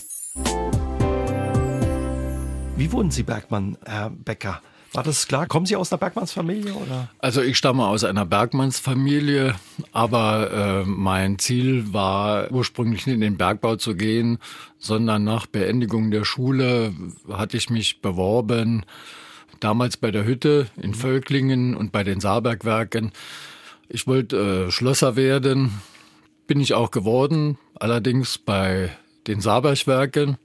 [2.76, 4.60] Wie wurden Sie Bergmann, Herr Becker?
[4.94, 5.46] War das klar?
[5.46, 7.08] Kommen Sie aus einer Bergmannsfamilie oder?
[7.18, 9.54] Also ich stamme aus einer Bergmannsfamilie,
[9.92, 14.38] aber äh, mein Ziel war ursprünglich nicht in den Bergbau zu gehen,
[14.78, 16.92] sondern nach Beendigung der Schule
[17.30, 18.84] hatte ich mich beworben,
[19.60, 23.12] damals bei der Hütte in Völklingen und bei den Saarbergwerken.
[23.88, 25.80] Ich wollte äh, Schlosser werden,
[26.46, 28.90] bin ich auch geworden, allerdings bei
[29.26, 30.36] den Saarbergwerken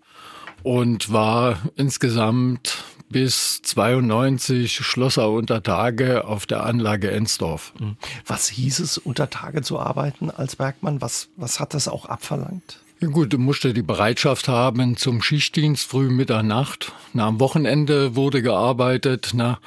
[0.64, 7.74] und war insgesamt bis 92 Schlosser unter Tage auf der Anlage Ensdorf.
[7.80, 7.98] Mhm.
[8.26, 11.02] Was hieß es, unter Tage zu arbeiten als Bergmann?
[11.02, 12.80] Was, was hat das auch abverlangt?
[13.00, 16.94] Ja gut, du musst die Bereitschaft haben zum Schichtdienst früh, Mittag, Nacht.
[17.14, 19.32] Na, am Wochenende wurde gearbeitet.
[19.36, 19.60] Na,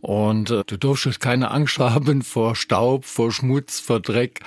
[0.00, 4.40] und äh, du durftest keine Angst haben vor Staub, vor Schmutz, vor Dreck.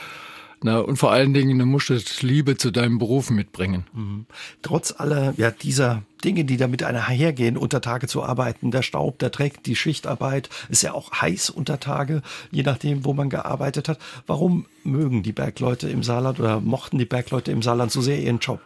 [0.66, 3.86] Na, und vor allen Dingen, du musstest Liebe zu deinem Beruf mitbringen.
[3.94, 4.26] Mhm.
[4.62, 9.30] Trotz aller ja, dieser Dinge, die damit einhergehen, unter Tage zu arbeiten, der Staub, der
[9.30, 14.00] Dreck, die Schichtarbeit, ist ja auch heiß unter Tage, je nachdem, wo man gearbeitet hat.
[14.26, 18.40] Warum mögen die Bergleute im Saarland oder mochten die Bergleute im Saarland so sehr ihren
[18.40, 18.62] Job?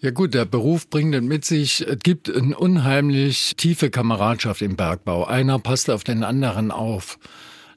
[0.00, 5.24] Ja gut, der Beruf bringt mit sich, es gibt eine unheimlich tiefe Kameradschaft im Bergbau.
[5.24, 7.20] Einer passt auf den anderen auf.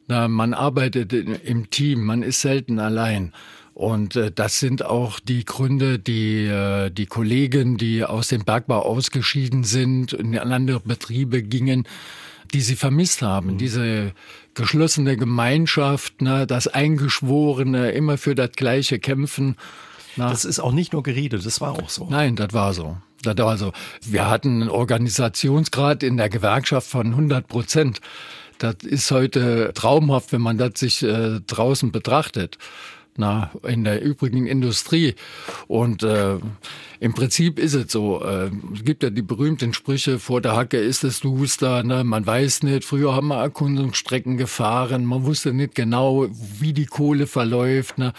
[0.07, 3.33] Na, man arbeitet im Team, man ist selten allein.
[3.73, 8.79] Und äh, das sind auch die Gründe, die äh, die Kollegen, die aus dem Bergbau
[8.79, 11.85] ausgeschieden sind und in andere Betriebe gingen,
[12.53, 13.53] die sie vermisst haben.
[13.53, 13.57] Mhm.
[13.57, 14.13] Diese
[14.53, 19.57] geschlossene Gemeinschaft, ne, das Eingeschworene, immer für das Gleiche kämpfen.
[20.15, 20.29] Na.
[20.29, 22.07] Das ist auch nicht nur Gerede, das war auch so.
[22.09, 22.95] Nein, das war so.
[23.23, 23.73] Das war so.
[24.01, 27.99] Wir hatten einen Organisationsgrad in der Gewerkschaft von 100 Prozent.
[28.57, 32.57] Das ist heute traumhaft, wenn man das sich äh, draußen betrachtet.
[33.17, 35.15] Na, in der übrigen Industrie.
[35.67, 36.37] Und äh,
[36.99, 38.21] im Prinzip ist es so.
[38.21, 42.03] Äh, es gibt ja die berühmten Sprüche, vor der Hacke ist es duster, ne?
[42.03, 42.83] man weiß nicht.
[42.83, 46.27] Früher haben wir Erkundungsstrecken gefahren, man wusste nicht genau,
[46.59, 47.97] wie die Kohle verläuft.
[47.97, 48.11] Ne?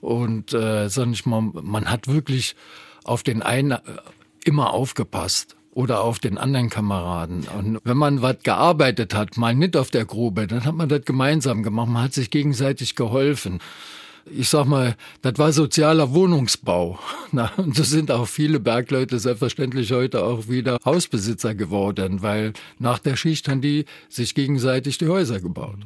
[0.00, 2.54] Und äh, sag ich mal, man hat wirklich
[3.02, 3.76] auf den einen
[4.44, 7.46] immer aufgepasst oder auf den anderen Kameraden.
[7.56, 11.04] Und wenn man was gearbeitet hat, mal nicht auf der Grube, dann hat man das
[11.04, 11.88] gemeinsam gemacht.
[11.88, 13.60] Man hat sich gegenseitig geholfen
[14.30, 16.98] ich sag mal, das war sozialer Wohnungsbau.
[17.32, 22.98] Na, und so sind auch viele Bergleute selbstverständlich heute auch wieder Hausbesitzer geworden, weil nach
[22.98, 25.76] der Schicht haben die sich gegenseitig die Häuser gebaut.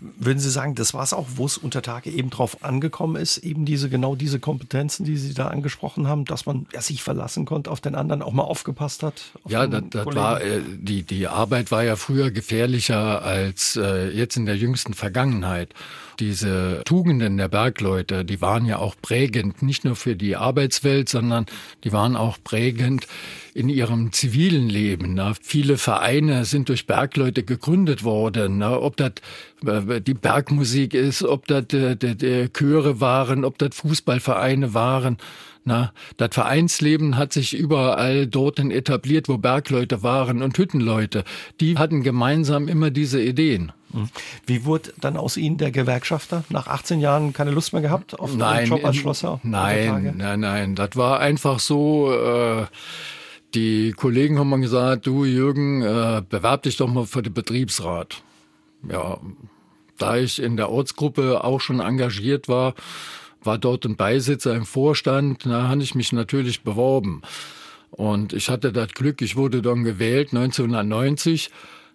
[0.00, 3.38] Würden Sie sagen, das war es auch, wo es unter Tage eben drauf angekommen ist,
[3.38, 7.44] eben diese, genau diese Kompetenzen, die Sie da angesprochen haben, dass man ja, sich verlassen
[7.44, 9.32] konnte auf den anderen, auch mal aufgepasst hat?
[9.46, 14.36] Ja, das, das war, äh, die, die Arbeit war ja früher gefährlicher als äh, jetzt
[14.36, 15.74] in der jüngsten Vergangenheit.
[16.20, 21.46] Diese Tugenden der Bergleute, die waren ja auch prägend, nicht nur für die Arbeitswelt, sondern
[21.84, 23.06] die waren auch prägend
[23.54, 25.14] in ihrem zivilen Leben.
[25.14, 25.32] Ne?
[25.40, 28.58] Viele Vereine sind durch Bergleute gegründet worden.
[28.58, 28.80] Ne?
[28.80, 29.12] Ob das
[29.64, 35.18] äh, die Bergmusik ist, ob das äh, Chöre waren, ob das Fußballvereine waren.
[35.64, 41.24] Na, das Vereinsleben hat sich überall dort etabliert, wo Bergleute waren und Hüttenleute.
[41.60, 43.72] Die hatten gemeinsam immer diese Ideen.
[43.92, 44.08] Mhm.
[44.46, 46.44] Wie wurde dann aus Ihnen der Gewerkschafter?
[46.48, 49.40] Nach 18 Jahren keine Lust mehr gehabt auf nein, den Job als Schlosser?
[49.42, 50.74] Nein, nein, nein.
[50.74, 52.12] Das war einfach so.
[52.12, 52.66] Äh,
[53.54, 58.22] die Kollegen haben mal gesagt, du Jürgen, äh, bewerb dich doch mal für den Betriebsrat.
[58.90, 59.18] Ja,
[59.96, 62.74] da ich in der Ortsgruppe auch schon engagiert war,
[63.42, 67.22] war dort ein Beisitzer im Vorstand, da habe ich mich natürlich beworben.
[67.90, 71.50] Und ich hatte das Glück, ich wurde dann gewählt 1990.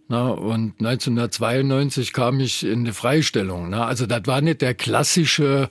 [0.10, 3.70] Na, und 1992 kam ich in eine Freistellung.
[3.70, 5.70] Na, also das war nicht der klassische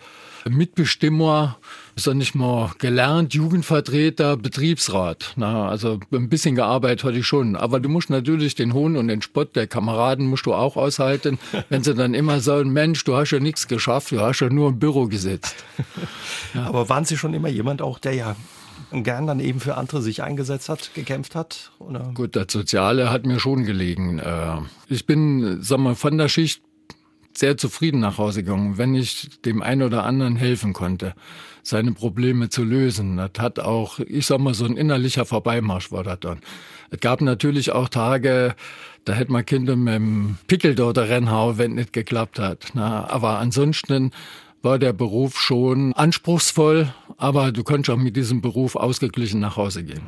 [0.49, 1.59] Mitbestimmer,
[1.97, 5.35] sondern ich mal gelernt, Jugendvertreter, Betriebsrat.
[5.37, 7.57] Na, also ein bisschen gearbeitet hatte ich schon.
[7.57, 11.39] Aber du musst natürlich den Hohn und den Spott der Kameraden musst du auch aushalten,
[11.69, 14.71] wenn sie dann immer sagen, Mensch, du hast ja nichts geschafft, du hast ja nur
[14.71, 15.65] im Büro gesetzt.
[16.55, 16.67] Ja.
[16.67, 18.37] Aber waren Sie schon immer jemand auch, der ja
[18.93, 21.73] gern dann eben für andere sich eingesetzt hat, gekämpft hat?
[21.79, 22.11] Oder?
[22.15, 24.19] Gut, das Soziale hat mir schon gelegen.
[24.19, 26.63] Äh, ich bin, sag mal, von der Schicht
[27.35, 31.15] sehr zufrieden nach Hause gegangen, wenn ich dem einen oder anderen helfen konnte,
[31.63, 33.17] seine Probleme zu lösen.
[33.17, 36.41] Das hat auch, ich sag mal, so ein innerlicher Vorbeimarsch war das dann.
[36.91, 38.55] Es gab natürlich auch Tage,
[39.05, 42.77] da hätte man Kinder mit dem Pickel dort Rennhau, wenn nicht geklappt hat.
[42.77, 44.13] Aber ansonsten
[44.63, 49.85] war der Beruf schon anspruchsvoll, aber du konntest auch mit diesem Beruf ausgeglichen nach Hause
[49.85, 50.03] gehen.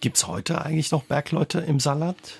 [0.00, 2.38] Gibt's heute eigentlich noch Bergleute im Salat?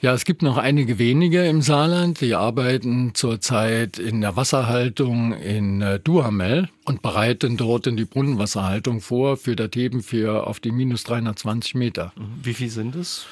[0.00, 5.82] Ja, es gibt noch einige wenige im Saarland, die arbeiten zurzeit in der Wasserhaltung in
[5.82, 10.70] äh, Duhamel und bereiten dort in die Brunnenwasserhaltung vor für das Heben für auf die
[10.70, 12.12] minus 320 Meter.
[12.14, 12.44] Mhm.
[12.44, 13.26] Wie viel sind es?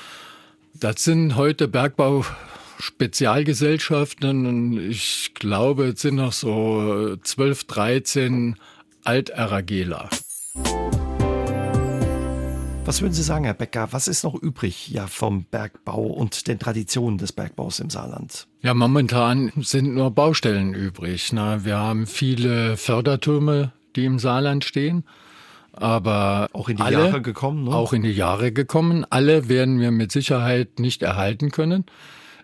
[0.72, 2.24] Das sind heute Bergbau
[2.80, 8.56] Spezialgesellschaften und ich glaube, es sind noch so 12, 13
[9.04, 10.08] Alt-RAGler.
[12.86, 16.58] Was würden Sie sagen, Herr Becker, was ist noch übrig ja, vom Bergbau und den
[16.58, 18.46] Traditionen des Bergbaus im Saarland?
[18.60, 21.32] Ja, momentan sind nur Baustellen übrig.
[21.32, 25.04] Na, wir haben viele Fördertürme, die im Saarland stehen.
[25.72, 27.74] Aber auch in die alle, Jahre gekommen, ne?
[27.74, 29.06] Auch in die Jahre gekommen.
[29.08, 31.86] Alle werden wir mit Sicherheit nicht erhalten können.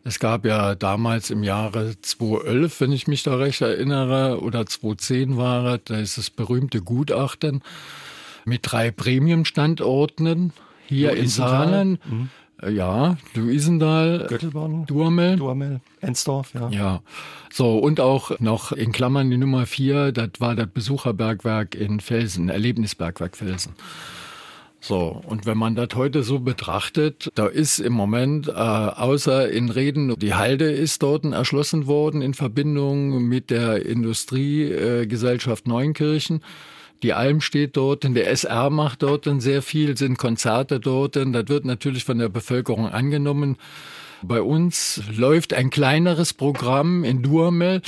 [0.04, 5.36] Es gab ja damals im Jahre 2011, wenn ich mich da recht erinnere, oder 2010
[5.36, 7.62] war es, da ist das berühmte Gutachten
[8.44, 10.52] mit drei Premium-Standorten
[10.86, 12.00] hier in Saarland.
[12.10, 12.28] Mhm.
[12.62, 15.36] Äh, ja, Luisendal, Göttelborn, Duamel.
[15.36, 16.68] Duamel, Ensdorf, ja.
[16.70, 17.02] Ja,
[17.52, 22.48] so und auch noch in Klammern die Nummer vier, das war das Besucherbergwerk in Felsen,
[22.48, 23.74] Erlebnisbergwerk Felsen.
[24.82, 29.68] So, und wenn man das heute so betrachtet, da ist im Moment, äh, außer in
[29.68, 36.42] Reden, die Halde ist dort erschlossen worden in Verbindung mit der Industriegesellschaft äh, Neunkirchen.
[37.02, 41.16] Die Alm steht dort, der SR macht dort sehr viel, sind Konzerte dort.
[41.16, 43.56] Das wird natürlich von der Bevölkerung angenommen.
[44.22, 47.80] Bei uns läuft ein kleineres Programm in Duhamel,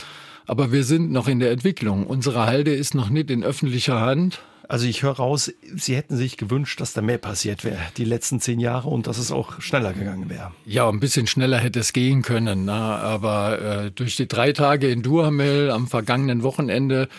[0.46, 2.06] aber wir sind noch in der Entwicklung.
[2.06, 4.40] Unsere Halde ist noch nicht in öffentlicher Hand.
[4.66, 8.40] Also ich höre raus, Sie hätten sich gewünscht, dass da mehr passiert wäre, die letzten
[8.40, 10.52] zehn Jahre und dass es auch schneller gegangen wäre.
[10.64, 12.64] Ja, ein bisschen schneller hätte es gehen können.
[12.64, 17.10] Na, aber äh, durch die drei Tage in Duhamel am vergangenen Wochenende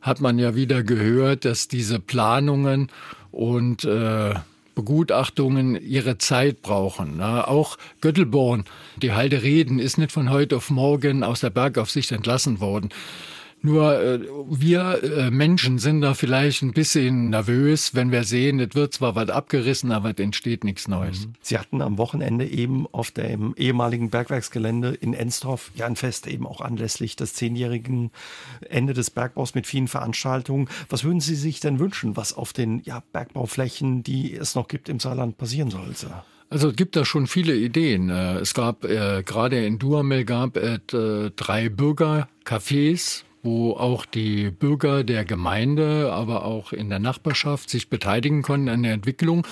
[0.00, 2.88] hat man ja wieder gehört, dass diese Planungen
[3.30, 4.34] und äh,
[4.74, 7.16] Begutachtungen ihre Zeit brauchen.
[7.16, 7.48] Ne?
[7.48, 8.64] Auch Göttelborn,
[8.96, 12.90] die Halde Reden, ist nicht von heute auf morgen aus der Bergaufsicht entlassen worden.
[13.60, 18.74] Nur äh, wir äh, Menschen sind da vielleicht ein bisschen nervös, wenn wir sehen, es
[18.74, 21.26] wird zwar was abgerissen, aber es entsteht nichts Neues.
[21.26, 21.32] Mhm.
[21.40, 26.46] Sie hatten am Wochenende eben auf dem ehemaligen Bergwerksgelände in Ensdorf ja ein Fest eben
[26.46, 28.10] auch anlässlich des zehnjährigen
[28.68, 30.68] Ende des Bergbaus mit vielen Veranstaltungen.
[30.88, 34.88] Was würden Sie sich denn wünschen, was auf den ja, Bergbauflächen, die es noch gibt
[34.88, 36.10] im Saarland, passieren sollte?
[36.50, 38.08] Also es gibt da schon viele Ideen.
[38.08, 44.50] Äh, es gab äh, gerade in Duhamel gab es äh, drei Bürgercafés, wo auch die
[44.50, 49.46] Bürger der Gemeinde, aber auch in der Nachbarschaft sich beteiligen konnten an der Entwicklung.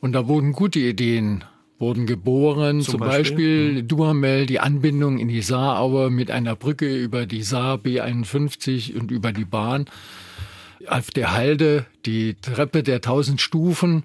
[0.00, 1.44] Und da wurden gute Ideen
[1.78, 3.88] wurden geboren, zum, zum Beispiel, Beispiel mhm.
[3.88, 9.30] Duhamel, die Anbindung in die Saaraue mit einer Brücke über die Saar B51 und über
[9.30, 9.86] die Bahn.
[10.88, 14.02] Auf der Halde die Treppe der tausend Stufen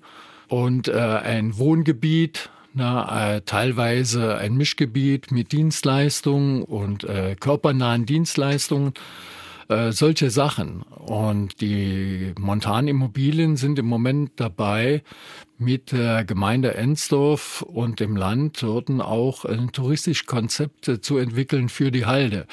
[0.47, 8.93] und äh, ein Wohngebiet na, äh, teilweise ein Mischgebiet mit Dienstleistungen und äh, körpernahen Dienstleistungen.
[9.69, 10.81] Äh, solche Sachen.
[10.81, 15.03] Und die Montanimmobilien sind im Moment dabei,
[15.57, 21.91] mit der Gemeinde Ensdorf und dem Land dort auch ein touristisches Konzept zu entwickeln für
[21.91, 22.45] die Halde.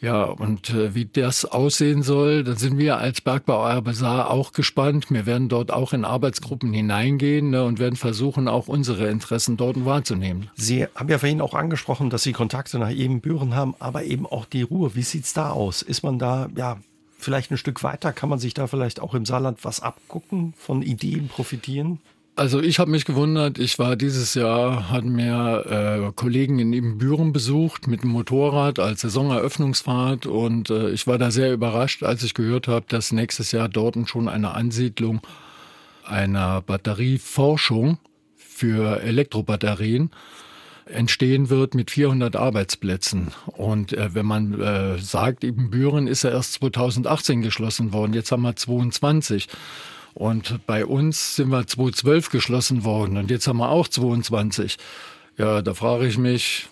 [0.00, 5.10] Ja, und äh, wie das aussehen soll, da sind wir als Bergbau Arbesar auch gespannt.
[5.10, 9.84] Wir werden dort auch in Arbeitsgruppen hineingehen ne, und werden versuchen, auch unsere Interessen dort
[9.84, 10.50] wahrzunehmen.
[10.54, 14.44] Sie haben ja vorhin auch angesprochen, dass Sie Kontakte nach Ebenbüren haben, aber eben auch
[14.44, 14.94] die Ruhe.
[14.94, 15.82] Wie sieht's da aus?
[15.82, 16.78] Ist man da, ja,
[17.18, 18.12] vielleicht ein Stück weiter?
[18.12, 21.98] Kann man sich da vielleicht auch im Saarland was abgucken, von Ideen profitieren?
[22.38, 25.64] Also ich habe mich gewundert, ich war dieses Jahr, hatten mir
[26.08, 31.32] äh, Kollegen in Ibbenbüren besucht mit dem Motorrad als Saisoneröffnungsfahrt und äh, ich war da
[31.32, 35.20] sehr überrascht, als ich gehört habe, dass nächstes Jahr dort schon eine Ansiedlung
[36.04, 37.98] einer Batterieforschung
[38.36, 40.12] für Elektrobatterien
[40.86, 43.32] entstehen wird mit 400 Arbeitsplätzen.
[43.46, 48.42] Und äh, wenn man äh, sagt, Ibbenbüren ist ja erst 2018 geschlossen worden, jetzt haben
[48.42, 49.48] wir 22.
[50.18, 54.76] Und bei uns sind wir 2012 geschlossen worden und jetzt haben wir auch 22.
[55.36, 56.66] Ja, da frage ich mich,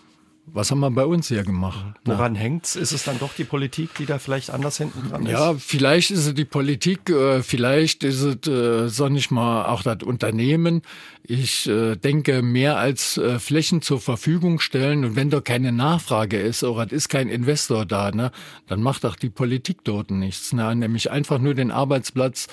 [0.47, 1.95] was haben wir bei uns hier gemacht?
[2.05, 2.41] Woran Na?
[2.41, 2.75] hängt's?
[2.75, 5.31] Ist es dann doch die Politik, die da vielleicht anders hinten dran ist?
[5.31, 9.85] Ja, vielleicht ist es die Politik, äh, vielleicht ist es, äh, sag ich mal, auch
[9.85, 10.83] das Unternehmen.
[11.29, 16.63] Ich äh, denke, mehr als Flächen zur Verfügung stellen und wenn da keine Nachfrage ist
[16.63, 18.31] oder ist kein Investor da, ne,
[18.67, 20.53] dann macht auch die Politik dort nichts.
[20.53, 20.75] Ne?
[20.75, 22.49] Nämlich einfach nur den Arbeitsplatz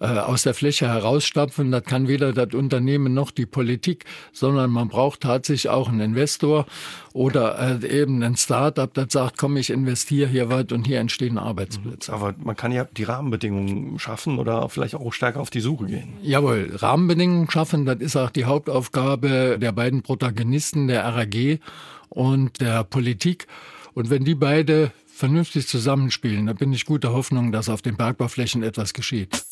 [0.00, 1.70] äh, aus der Fläche herausstapfen.
[1.70, 6.66] Das kann weder das Unternehmen noch die Politik, sondern man braucht tatsächlich auch einen Investor
[7.14, 11.38] oder äh, eben ein Start-up, das sagt, komm, ich investiere hier was und hier entstehen
[11.38, 12.12] Arbeitsplätze.
[12.12, 16.12] Aber man kann ja die Rahmenbedingungen schaffen oder vielleicht auch stärker auf die Suche gehen.
[16.22, 21.60] Jawohl, Rahmenbedingungen schaffen, das ist auch die Hauptaufgabe der beiden Protagonisten, der RAG
[22.08, 23.46] und der Politik.
[23.94, 28.62] Und wenn die beide vernünftig zusammenspielen, dann bin ich guter Hoffnung, dass auf den Bergbauflächen
[28.62, 29.44] etwas geschieht.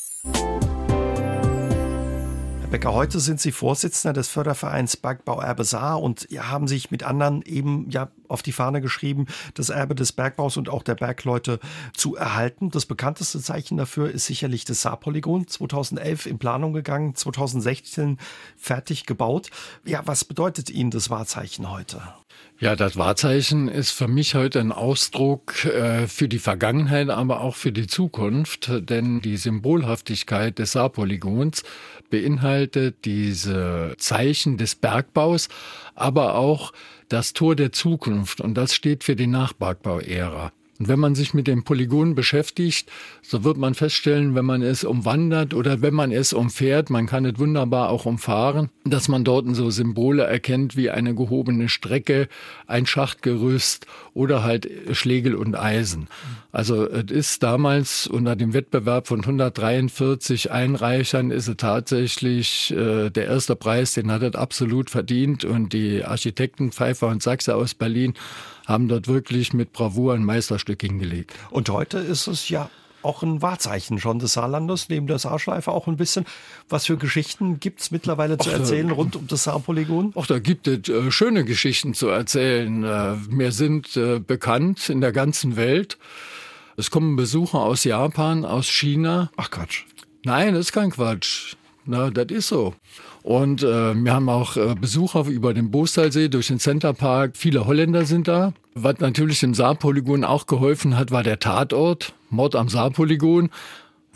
[2.74, 7.40] Becker, heute sind Sie Vorsitzender des Fördervereins Bergbau Erbe Saar und haben sich mit anderen
[7.42, 11.60] eben ja auf die Fahne geschrieben, das Erbe des Bergbaus und auch der Bergleute
[11.96, 12.70] zu erhalten.
[12.70, 18.18] Das bekannteste Zeichen dafür ist sicherlich das Saarpolygon, 2011 in Planung gegangen, 2016
[18.56, 19.50] fertig gebaut.
[19.84, 22.02] Ja, was bedeutet Ihnen das Wahrzeichen heute?
[22.60, 27.56] Ja, das Wahrzeichen ist für mich heute ein Ausdruck äh, für die Vergangenheit, aber auch
[27.56, 31.64] für die Zukunft, denn die Symbolhaftigkeit des Saarpolygons
[32.10, 35.48] beinhaltet diese Zeichen des Bergbaus,
[35.96, 36.72] aber auch
[37.08, 40.52] das Tor der Zukunft und das steht für die Nachbergbauära.
[40.78, 42.90] Und wenn man sich mit dem Polygon beschäftigt,
[43.22, 47.24] so wird man feststellen, wenn man es umwandert oder wenn man es umfährt, man kann
[47.24, 52.28] es wunderbar auch umfahren, dass man dort so Symbole erkennt wie eine gehobene Strecke,
[52.66, 56.08] ein Schachtgerüst oder halt Schlegel und Eisen.
[56.50, 63.26] Also es ist damals unter dem Wettbewerb von 143 Einreichern ist es tatsächlich äh, der
[63.26, 68.14] erste Preis, den hat es absolut verdient und die Architekten Pfeiffer und Sachse aus Berlin
[68.66, 71.32] haben dort wirklich mit Bravour ein Meisterstück hingelegt.
[71.50, 72.70] Und heute ist es ja
[73.04, 76.24] auch ein Wahrzeichen schon des Saarlandes, neben der Saarschleife auch ein bisschen.
[76.68, 80.12] Was für Geschichten gibt es mittlerweile zu erzählen rund um das Saarpolygon?
[80.14, 82.82] Auch da gibt es äh, schöne Geschichten zu erzählen.
[82.82, 85.98] Äh, wir sind äh, bekannt in der ganzen Welt.
[86.76, 89.30] Es kommen Besucher aus Japan, aus China.
[89.36, 89.84] Ach Quatsch.
[90.24, 91.54] Nein, das ist kein Quatsch.
[91.84, 92.74] Na, das ist so.
[93.24, 97.38] Und äh, wir haben auch äh, Besucher über den Bostalsee durch den Centerpark.
[97.38, 98.52] Viele Holländer sind da.
[98.74, 103.48] Was natürlich im Saarpolygon auch geholfen hat, war der Tatort, Mord am Saarpolygon.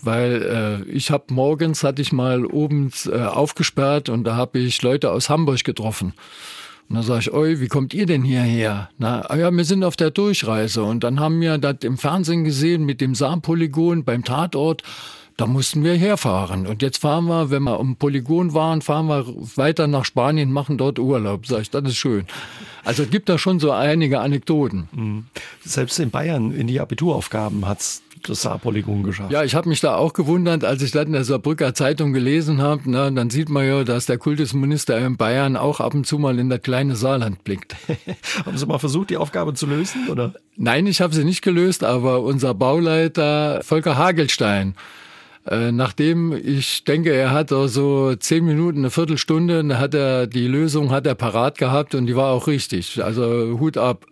[0.03, 4.83] Weil äh, ich habe morgens, hatte ich mal oben äh, aufgesperrt und da habe ich
[4.83, 6.13] Leute aus Hamburg getroffen.
[6.91, 8.91] Und dann sage ich, oi, wie kommt ihr denn hierher?
[8.99, 10.85] Na, ah ja, wir sind auf der Durchreise.
[10.85, 14.83] Und dann haben wir das im Fernsehen gesehen mit dem Saarpolygon beim Tatort.
[15.39, 16.67] Da mussten wir herfahren.
[16.67, 19.25] Und jetzt fahren wir, wenn wir am Polygon waren, fahren wir
[19.55, 21.47] weiter nach Spanien, machen dort Urlaub.
[21.47, 22.27] Sag ich, das ist schön.
[22.85, 24.89] Also es gibt da schon so einige Anekdoten.
[24.91, 25.27] Mhm.
[25.65, 29.31] Selbst in Bayern in die Abituraufgaben hat's das Saarpolygon geschafft.
[29.31, 32.61] Ja, ich habe mich da auch gewundert, als ich das in der Saarbrücker Zeitung gelesen
[32.61, 32.83] habe.
[32.87, 36.37] Na, dann sieht man ja, dass der Kultusminister in Bayern auch ab und zu mal
[36.41, 37.77] in das kleine Saarland blickt.
[38.45, 40.35] haben Sie mal versucht, die Aufgabe zu lösen, oder?
[40.57, 44.75] Nein, ich habe sie nicht gelöst, aber unser Bauleiter Volker Hagelstein,
[45.51, 50.91] äh, nachdem ich denke, er hat so zehn Minuten, eine Viertelstunde, hat er die Lösung
[50.91, 53.03] hat er parat gehabt und die war auch richtig.
[53.03, 54.05] Also Hut ab.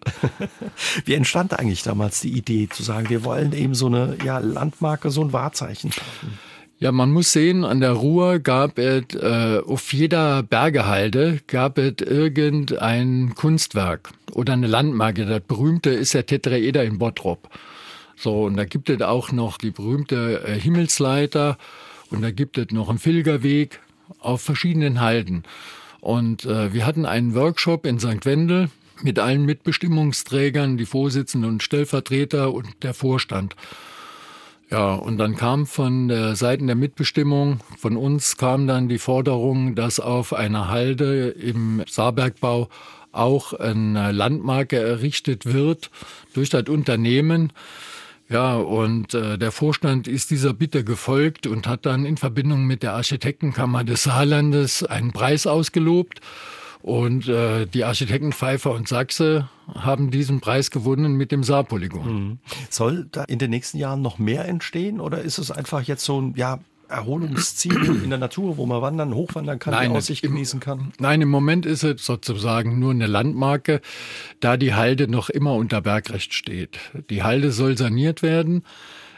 [1.05, 5.11] Wie entstand eigentlich damals die Idee zu sagen, wir wollen eben so eine ja, Landmarke,
[5.11, 6.39] so ein Wahrzeichen schaffen?
[6.79, 11.95] Ja, man muss sehen, an der Ruhr gab es äh, auf jeder Bergehalde gab es
[12.01, 15.25] irgendein Kunstwerk oder eine Landmarke.
[15.25, 17.49] Das berühmte ist der Tetraeder in Bottrop.
[18.17, 21.59] So, und da gibt es auch noch die berühmte äh, Himmelsleiter
[22.11, 23.81] und da gibt es noch einen Filgerweg
[24.21, 25.45] auf verschiedenen Halden.
[26.01, 28.25] Und äh, wir hatten einen Workshop in St.
[28.25, 28.71] Wendel
[29.03, 33.55] mit allen Mitbestimmungsträgern, die Vorsitzenden und Stellvertreter und der Vorstand.
[34.71, 39.75] Ja, und dann kam von der Seiten der Mitbestimmung, von uns kam dann die Forderung,
[39.77, 42.69] dass auf einer Halde im Saarbergbau
[43.13, 45.91] auch eine Landmarke errichtet wird
[46.35, 47.53] durch das Unternehmen.
[48.29, 52.83] Ja, und äh, der Vorstand ist dieser Bitte gefolgt und hat dann in Verbindung mit
[52.83, 56.21] der Architektenkammer des Saarlandes einen Preis ausgelobt.
[56.83, 62.15] Und äh, die Architekten Pfeiffer und Sachse haben diesen Preis gewonnen mit dem Saarpolygon.
[62.15, 62.39] Mhm.
[62.71, 66.21] Soll da in den nächsten Jahren noch mehr entstehen oder ist es einfach jetzt so
[66.21, 70.33] ein, ja, Erholungsziel in der Natur, wo man wandern, hochwandern kann, nein, die Aussicht im,
[70.33, 70.93] genießen kann?
[70.99, 73.81] Nein, im Moment ist es sozusagen nur eine Landmarke,
[74.41, 76.79] da die Halde noch immer unter Bergrecht steht.
[77.11, 78.65] Die Halde soll saniert werden.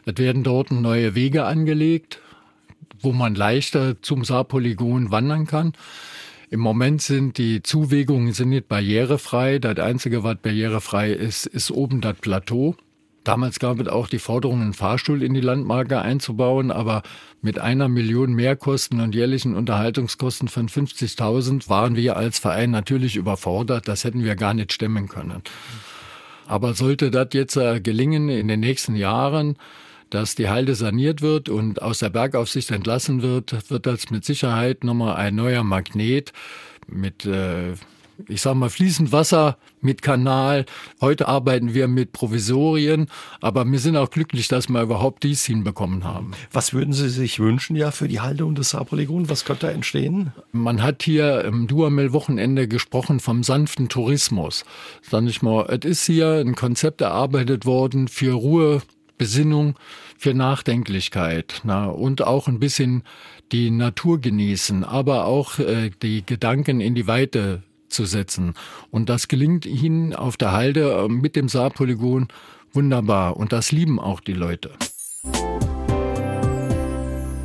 [0.05, 2.21] Es werden dort neue Wege angelegt,
[3.01, 5.73] wo man leichter zum Saarpolygon wandern kann.
[6.51, 9.59] Im Moment sind die Zuwegungen sind nicht barrierefrei.
[9.59, 12.75] Das Einzige, was barrierefrei ist, ist oben das Plateau.
[13.25, 17.03] Damals gab es auch die Forderung, einen Fahrstuhl in die Landmarke einzubauen, aber
[17.43, 23.87] mit einer Million Mehrkosten und jährlichen Unterhaltungskosten von 50.000 waren wir als Verein natürlich überfordert.
[23.87, 25.43] Das hätten wir gar nicht stemmen können.
[26.47, 29.57] Aber sollte das jetzt äh, gelingen in den nächsten Jahren,
[30.11, 34.85] dass die Halde saniert wird und aus der Bergaufsicht entlassen wird, wird das mit Sicherheit
[34.85, 36.33] nochmal ein neuer Magnet
[36.87, 37.75] mit äh,
[38.27, 40.67] ich sage mal, fließend Wasser mit Kanal.
[41.01, 43.09] Heute arbeiten wir mit Provisorien,
[43.41, 46.33] aber wir sind auch glücklich, dass wir überhaupt dies hinbekommen haben.
[46.53, 49.29] Was würden Sie sich wünschen ja für die Haltung des Saarpolygon?
[49.29, 50.33] Was könnte da entstehen?
[50.53, 54.65] Man hat hier im Duamel-Wochenende gesprochen vom sanften Tourismus.
[55.03, 58.83] Sag ich mal, es ist hier ein Konzept erarbeitet worden für Ruhe,
[59.17, 59.75] Besinnung,
[60.17, 63.03] für Nachdenklichkeit na, und auch ein bisschen
[63.53, 68.55] die Natur genießen, aber auch äh, die Gedanken in die Weite zu setzen.
[68.91, 72.29] Und das gelingt ihnen auf der Halde äh, mit dem Saarpolygon
[72.73, 73.37] wunderbar.
[73.37, 74.71] Und das lieben auch die Leute.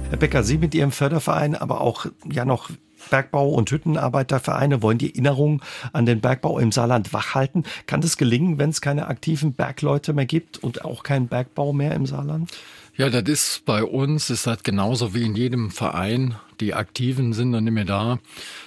[0.10, 2.70] Herr Becker, Sie mit Ihrem Förderverein, aber auch ja noch
[3.10, 7.64] Bergbau- und Hüttenarbeitervereine wollen die Erinnerung an den Bergbau im Saarland wachhalten.
[7.88, 11.96] Kann das gelingen, wenn es keine aktiven Bergleute mehr gibt und auch keinen Bergbau mehr
[11.96, 12.52] im Saarland?
[12.96, 16.36] Ja, das ist bei uns, ist das genauso wie in jedem Verein.
[16.60, 18.20] Die Aktiven sind dann nicht mehr da,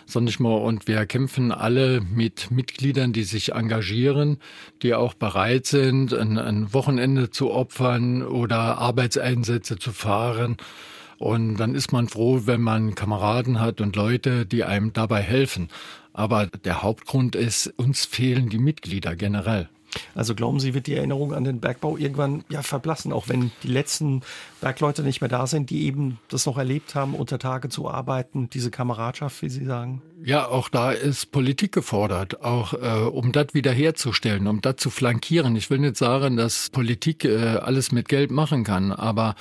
[0.07, 4.39] sondern ich mal, und wir kämpfen alle mit Mitgliedern, die sich engagieren,
[4.82, 10.57] die auch bereit sind, ein, ein Wochenende zu opfern oder Arbeitseinsätze zu fahren.
[11.18, 15.68] Und dann ist man froh, wenn man Kameraden hat und Leute, die einem dabei helfen.
[16.12, 19.68] Aber der Hauptgrund ist, uns fehlen die Mitglieder generell.
[20.14, 23.68] Also glauben Sie, wird die Erinnerung an den Bergbau irgendwann ja verblassen, auch wenn die
[23.68, 24.22] letzten
[24.61, 28.51] Bergleute nicht mehr da sind, die eben das noch erlebt haben, unter Tage zu arbeiten,
[28.51, 30.03] diese Kameradschaft, wie Sie sagen?
[30.24, 35.55] Ja, auch da ist Politik gefordert, auch äh, um das wiederherzustellen, um das zu flankieren.
[35.57, 39.34] Ich will nicht sagen, dass Politik äh, alles mit Geld machen kann, aber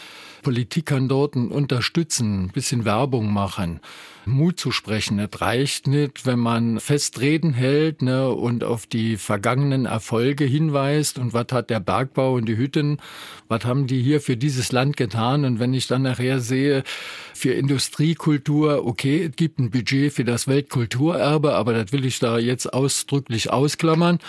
[0.45, 3.79] Politik kann dort unterstützen, ein bisschen Werbung machen.
[4.27, 5.17] Mut zu sprechen.
[5.17, 11.33] Es reicht nicht, wenn man Festreden hält ne, und auf die vergangenen Erfolge hinweist und
[11.33, 12.99] was hat der Bergbau und die Hütten,
[13.47, 15.45] was haben die hier für dieses Land getan.
[15.45, 16.83] Und wenn ich dann nachher sehe,
[17.33, 22.37] für Industriekultur, okay, es gibt ein Budget für das Weltkulturerbe, aber das will ich da
[22.37, 24.19] jetzt ausdrücklich ausklammern.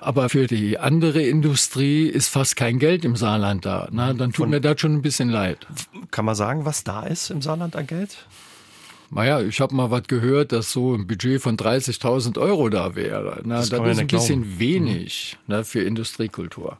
[0.00, 3.88] Aber für die andere Industrie ist fast kein Geld im Saarland da.
[3.90, 5.66] Na, dann tut Von, mir das schon ein bisschen leid.
[6.10, 8.26] Kann man sagen, was da ist im Saarland an Geld?
[9.10, 13.40] Naja, ich habe mal was gehört, dass so ein Budget von 30.000 Euro da wäre.
[13.44, 14.58] Na, das, das ist ein bisschen glauben.
[14.58, 15.54] wenig mhm.
[15.54, 16.76] ne, für Industriekultur.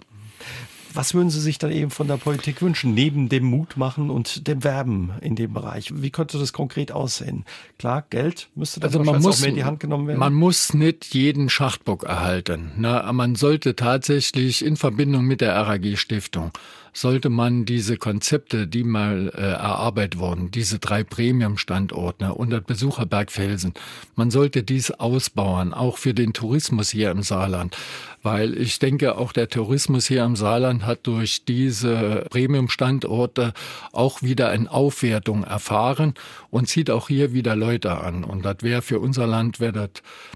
[0.96, 4.48] Was würden Sie sich dann eben von der Politik wünschen, neben dem Mut machen und
[4.48, 5.92] dem Werben in dem Bereich?
[5.94, 7.44] Wie könnte das konkret aussehen?
[7.78, 10.18] Klar, Geld müsste da also man muss, auch mehr in die Hand genommen werden.
[10.18, 12.72] Man muss nicht jeden Schachtbock erhalten.
[12.78, 16.52] Na, man sollte tatsächlich in Verbindung mit der RAG Stiftung
[16.96, 23.74] sollte man diese Konzepte, die mal äh, erarbeitet wurden, diese drei Premium-Standorte und das Besucherbergfelsen,
[24.14, 27.76] man sollte dies ausbauen, auch für den Tourismus hier im Saarland.
[28.22, 33.52] Weil ich denke, auch der Tourismus hier im Saarland hat durch diese Premium-Standorte
[33.92, 36.14] auch wieder eine Aufwertung erfahren
[36.50, 38.24] und zieht auch hier wieder Leute an.
[38.24, 39.90] Und das wäre für unser Land, wäre das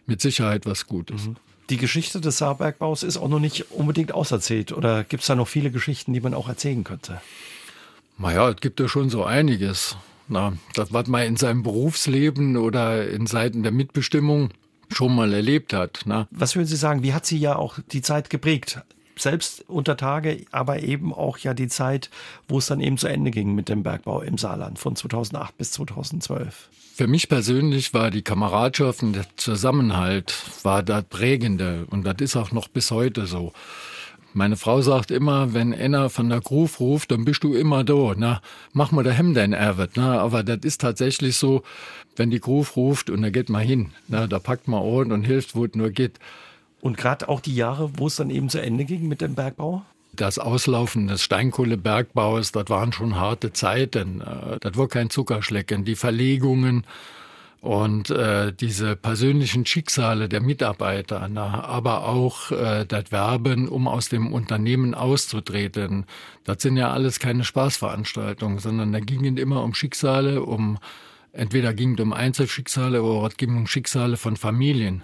[0.07, 1.29] mit Sicherheit was Gutes.
[1.29, 1.37] Mhm
[1.71, 4.73] die Geschichte des Saarbergbaus ist auch noch nicht unbedingt auserzählt.
[4.73, 7.21] Oder gibt es da noch viele Geschichten, die man auch erzählen könnte?
[8.19, 9.97] Naja, es gibt ja schon so einiges.
[10.29, 14.51] Na, das, was man in seinem Berufsleben oder in Seiten der Mitbestimmung
[14.91, 16.03] schon mal erlebt hat.
[16.05, 16.29] Na.
[16.31, 18.81] Was würden Sie sagen, wie hat Sie ja auch die Zeit geprägt?
[19.23, 22.11] Selbst unter Tage, aber eben auch ja die Zeit,
[22.49, 25.73] wo es dann eben zu Ende ging mit dem Bergbau im Saarland von 2008 bis
[25.73, 26.69] 2012.
[26.95, 32.37] Für mich persönlich war die Kameradschaft und der Zusammenhalt war das prägende und das ist
[32.37, 33.53] auch noch bis heute so.
[34.33, 38.15] Meine Frau sagt immer, wenn einer von der Groove ruft, dann bist du immer da.
[38.17, 38.41] Na,
[38.73, 39.93] mach mal der Hemd dein Erwet.
[39.97, 41.63] Na, aber das ist tatsächlich so,
[42.15, 43.91] wenn die Groove ruft und da geht man hin.
[44.07, 46.21] Na, da packt man Ohren und hilft, wo es nur geht.
[46.81, 49.83] Und gerade auch die Jahre, wo es dann eben zu Ende ging mit dem Bergbau?
[50.13, 54.21] Das Auslaufen des Steinkohlebergbaus, das waren schon harte Zeiten.
[54.21, 55.85] Äh, das war kein Zuckerschlecken.
[55.85, 56.85] Die Verlegungen,
[57.61, 64.09] und äh, diese persönlichen Schicksale der Mitarbeiter, na, aber auch äh, das Werben, um aus
[64.09, 66.07] dem Unternehmen auszutreten,
[66.45, 70.79] das sind ja alles keine Spaßveranstaltungen, sondern da ging es immer um Schicksale, um
[71.33, 75.03] entweder ging es um Einzelschicksale oder es ging um Schicksale von Familien.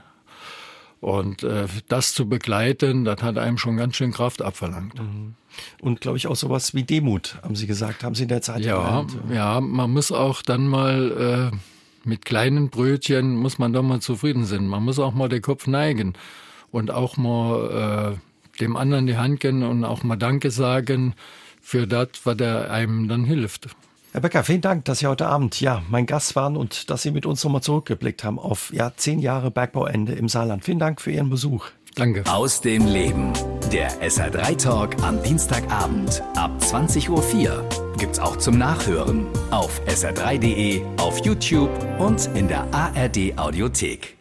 [1.01, 5.01] Und äh, das zu begleiten, das hat einem schon ganz schön Kraft abverlangt.
[5.01, 5.35] Mhm.
[5.81, 8.65] Und glaube ich auch sowas wie Demut, haben Sie gesagt, haben Sie in der Zeit
[8.65, 9.17] ja, gelernt.
[9.33, 11.57] Ja, man muss auch dann mal äh,
[12.07, 14.67] mit kleinen Brötchen muss man doch mal zufrieden sein.
[14.67, 16.15] Man muss auch mal den Kopf neigen
[16.71, 18.17] und auch mal
[18.57, 21.15] äh, dem anderen die Hand geben und auch mal Danke sagen
[21.61, 23.69] für das, was er einem dann hilft.
[24.17, 27.11] Herr Becker, vielen Dank, dass Sie heute Abend ja mein Gast waren und dass Sie
[27.11, 30.65] mit uns nochmal zurückgeblickt haben auf ja zehn Jahre Bergbauende im Saarland.
[30.65, 31.67] Vielen Dank für Ihren Besuch.
[31.97, 32.25] Danke.
[32.25, 33.35] Aus dem Leben.
[33.71, 37.69] Der SR3 Talk am Dienstagabend ab 20.04 Uhr.
[37.99, 44.16] Gibt's auch zum Nachhören auf sr3.de, auf YouTube und in der ARD Audiothek.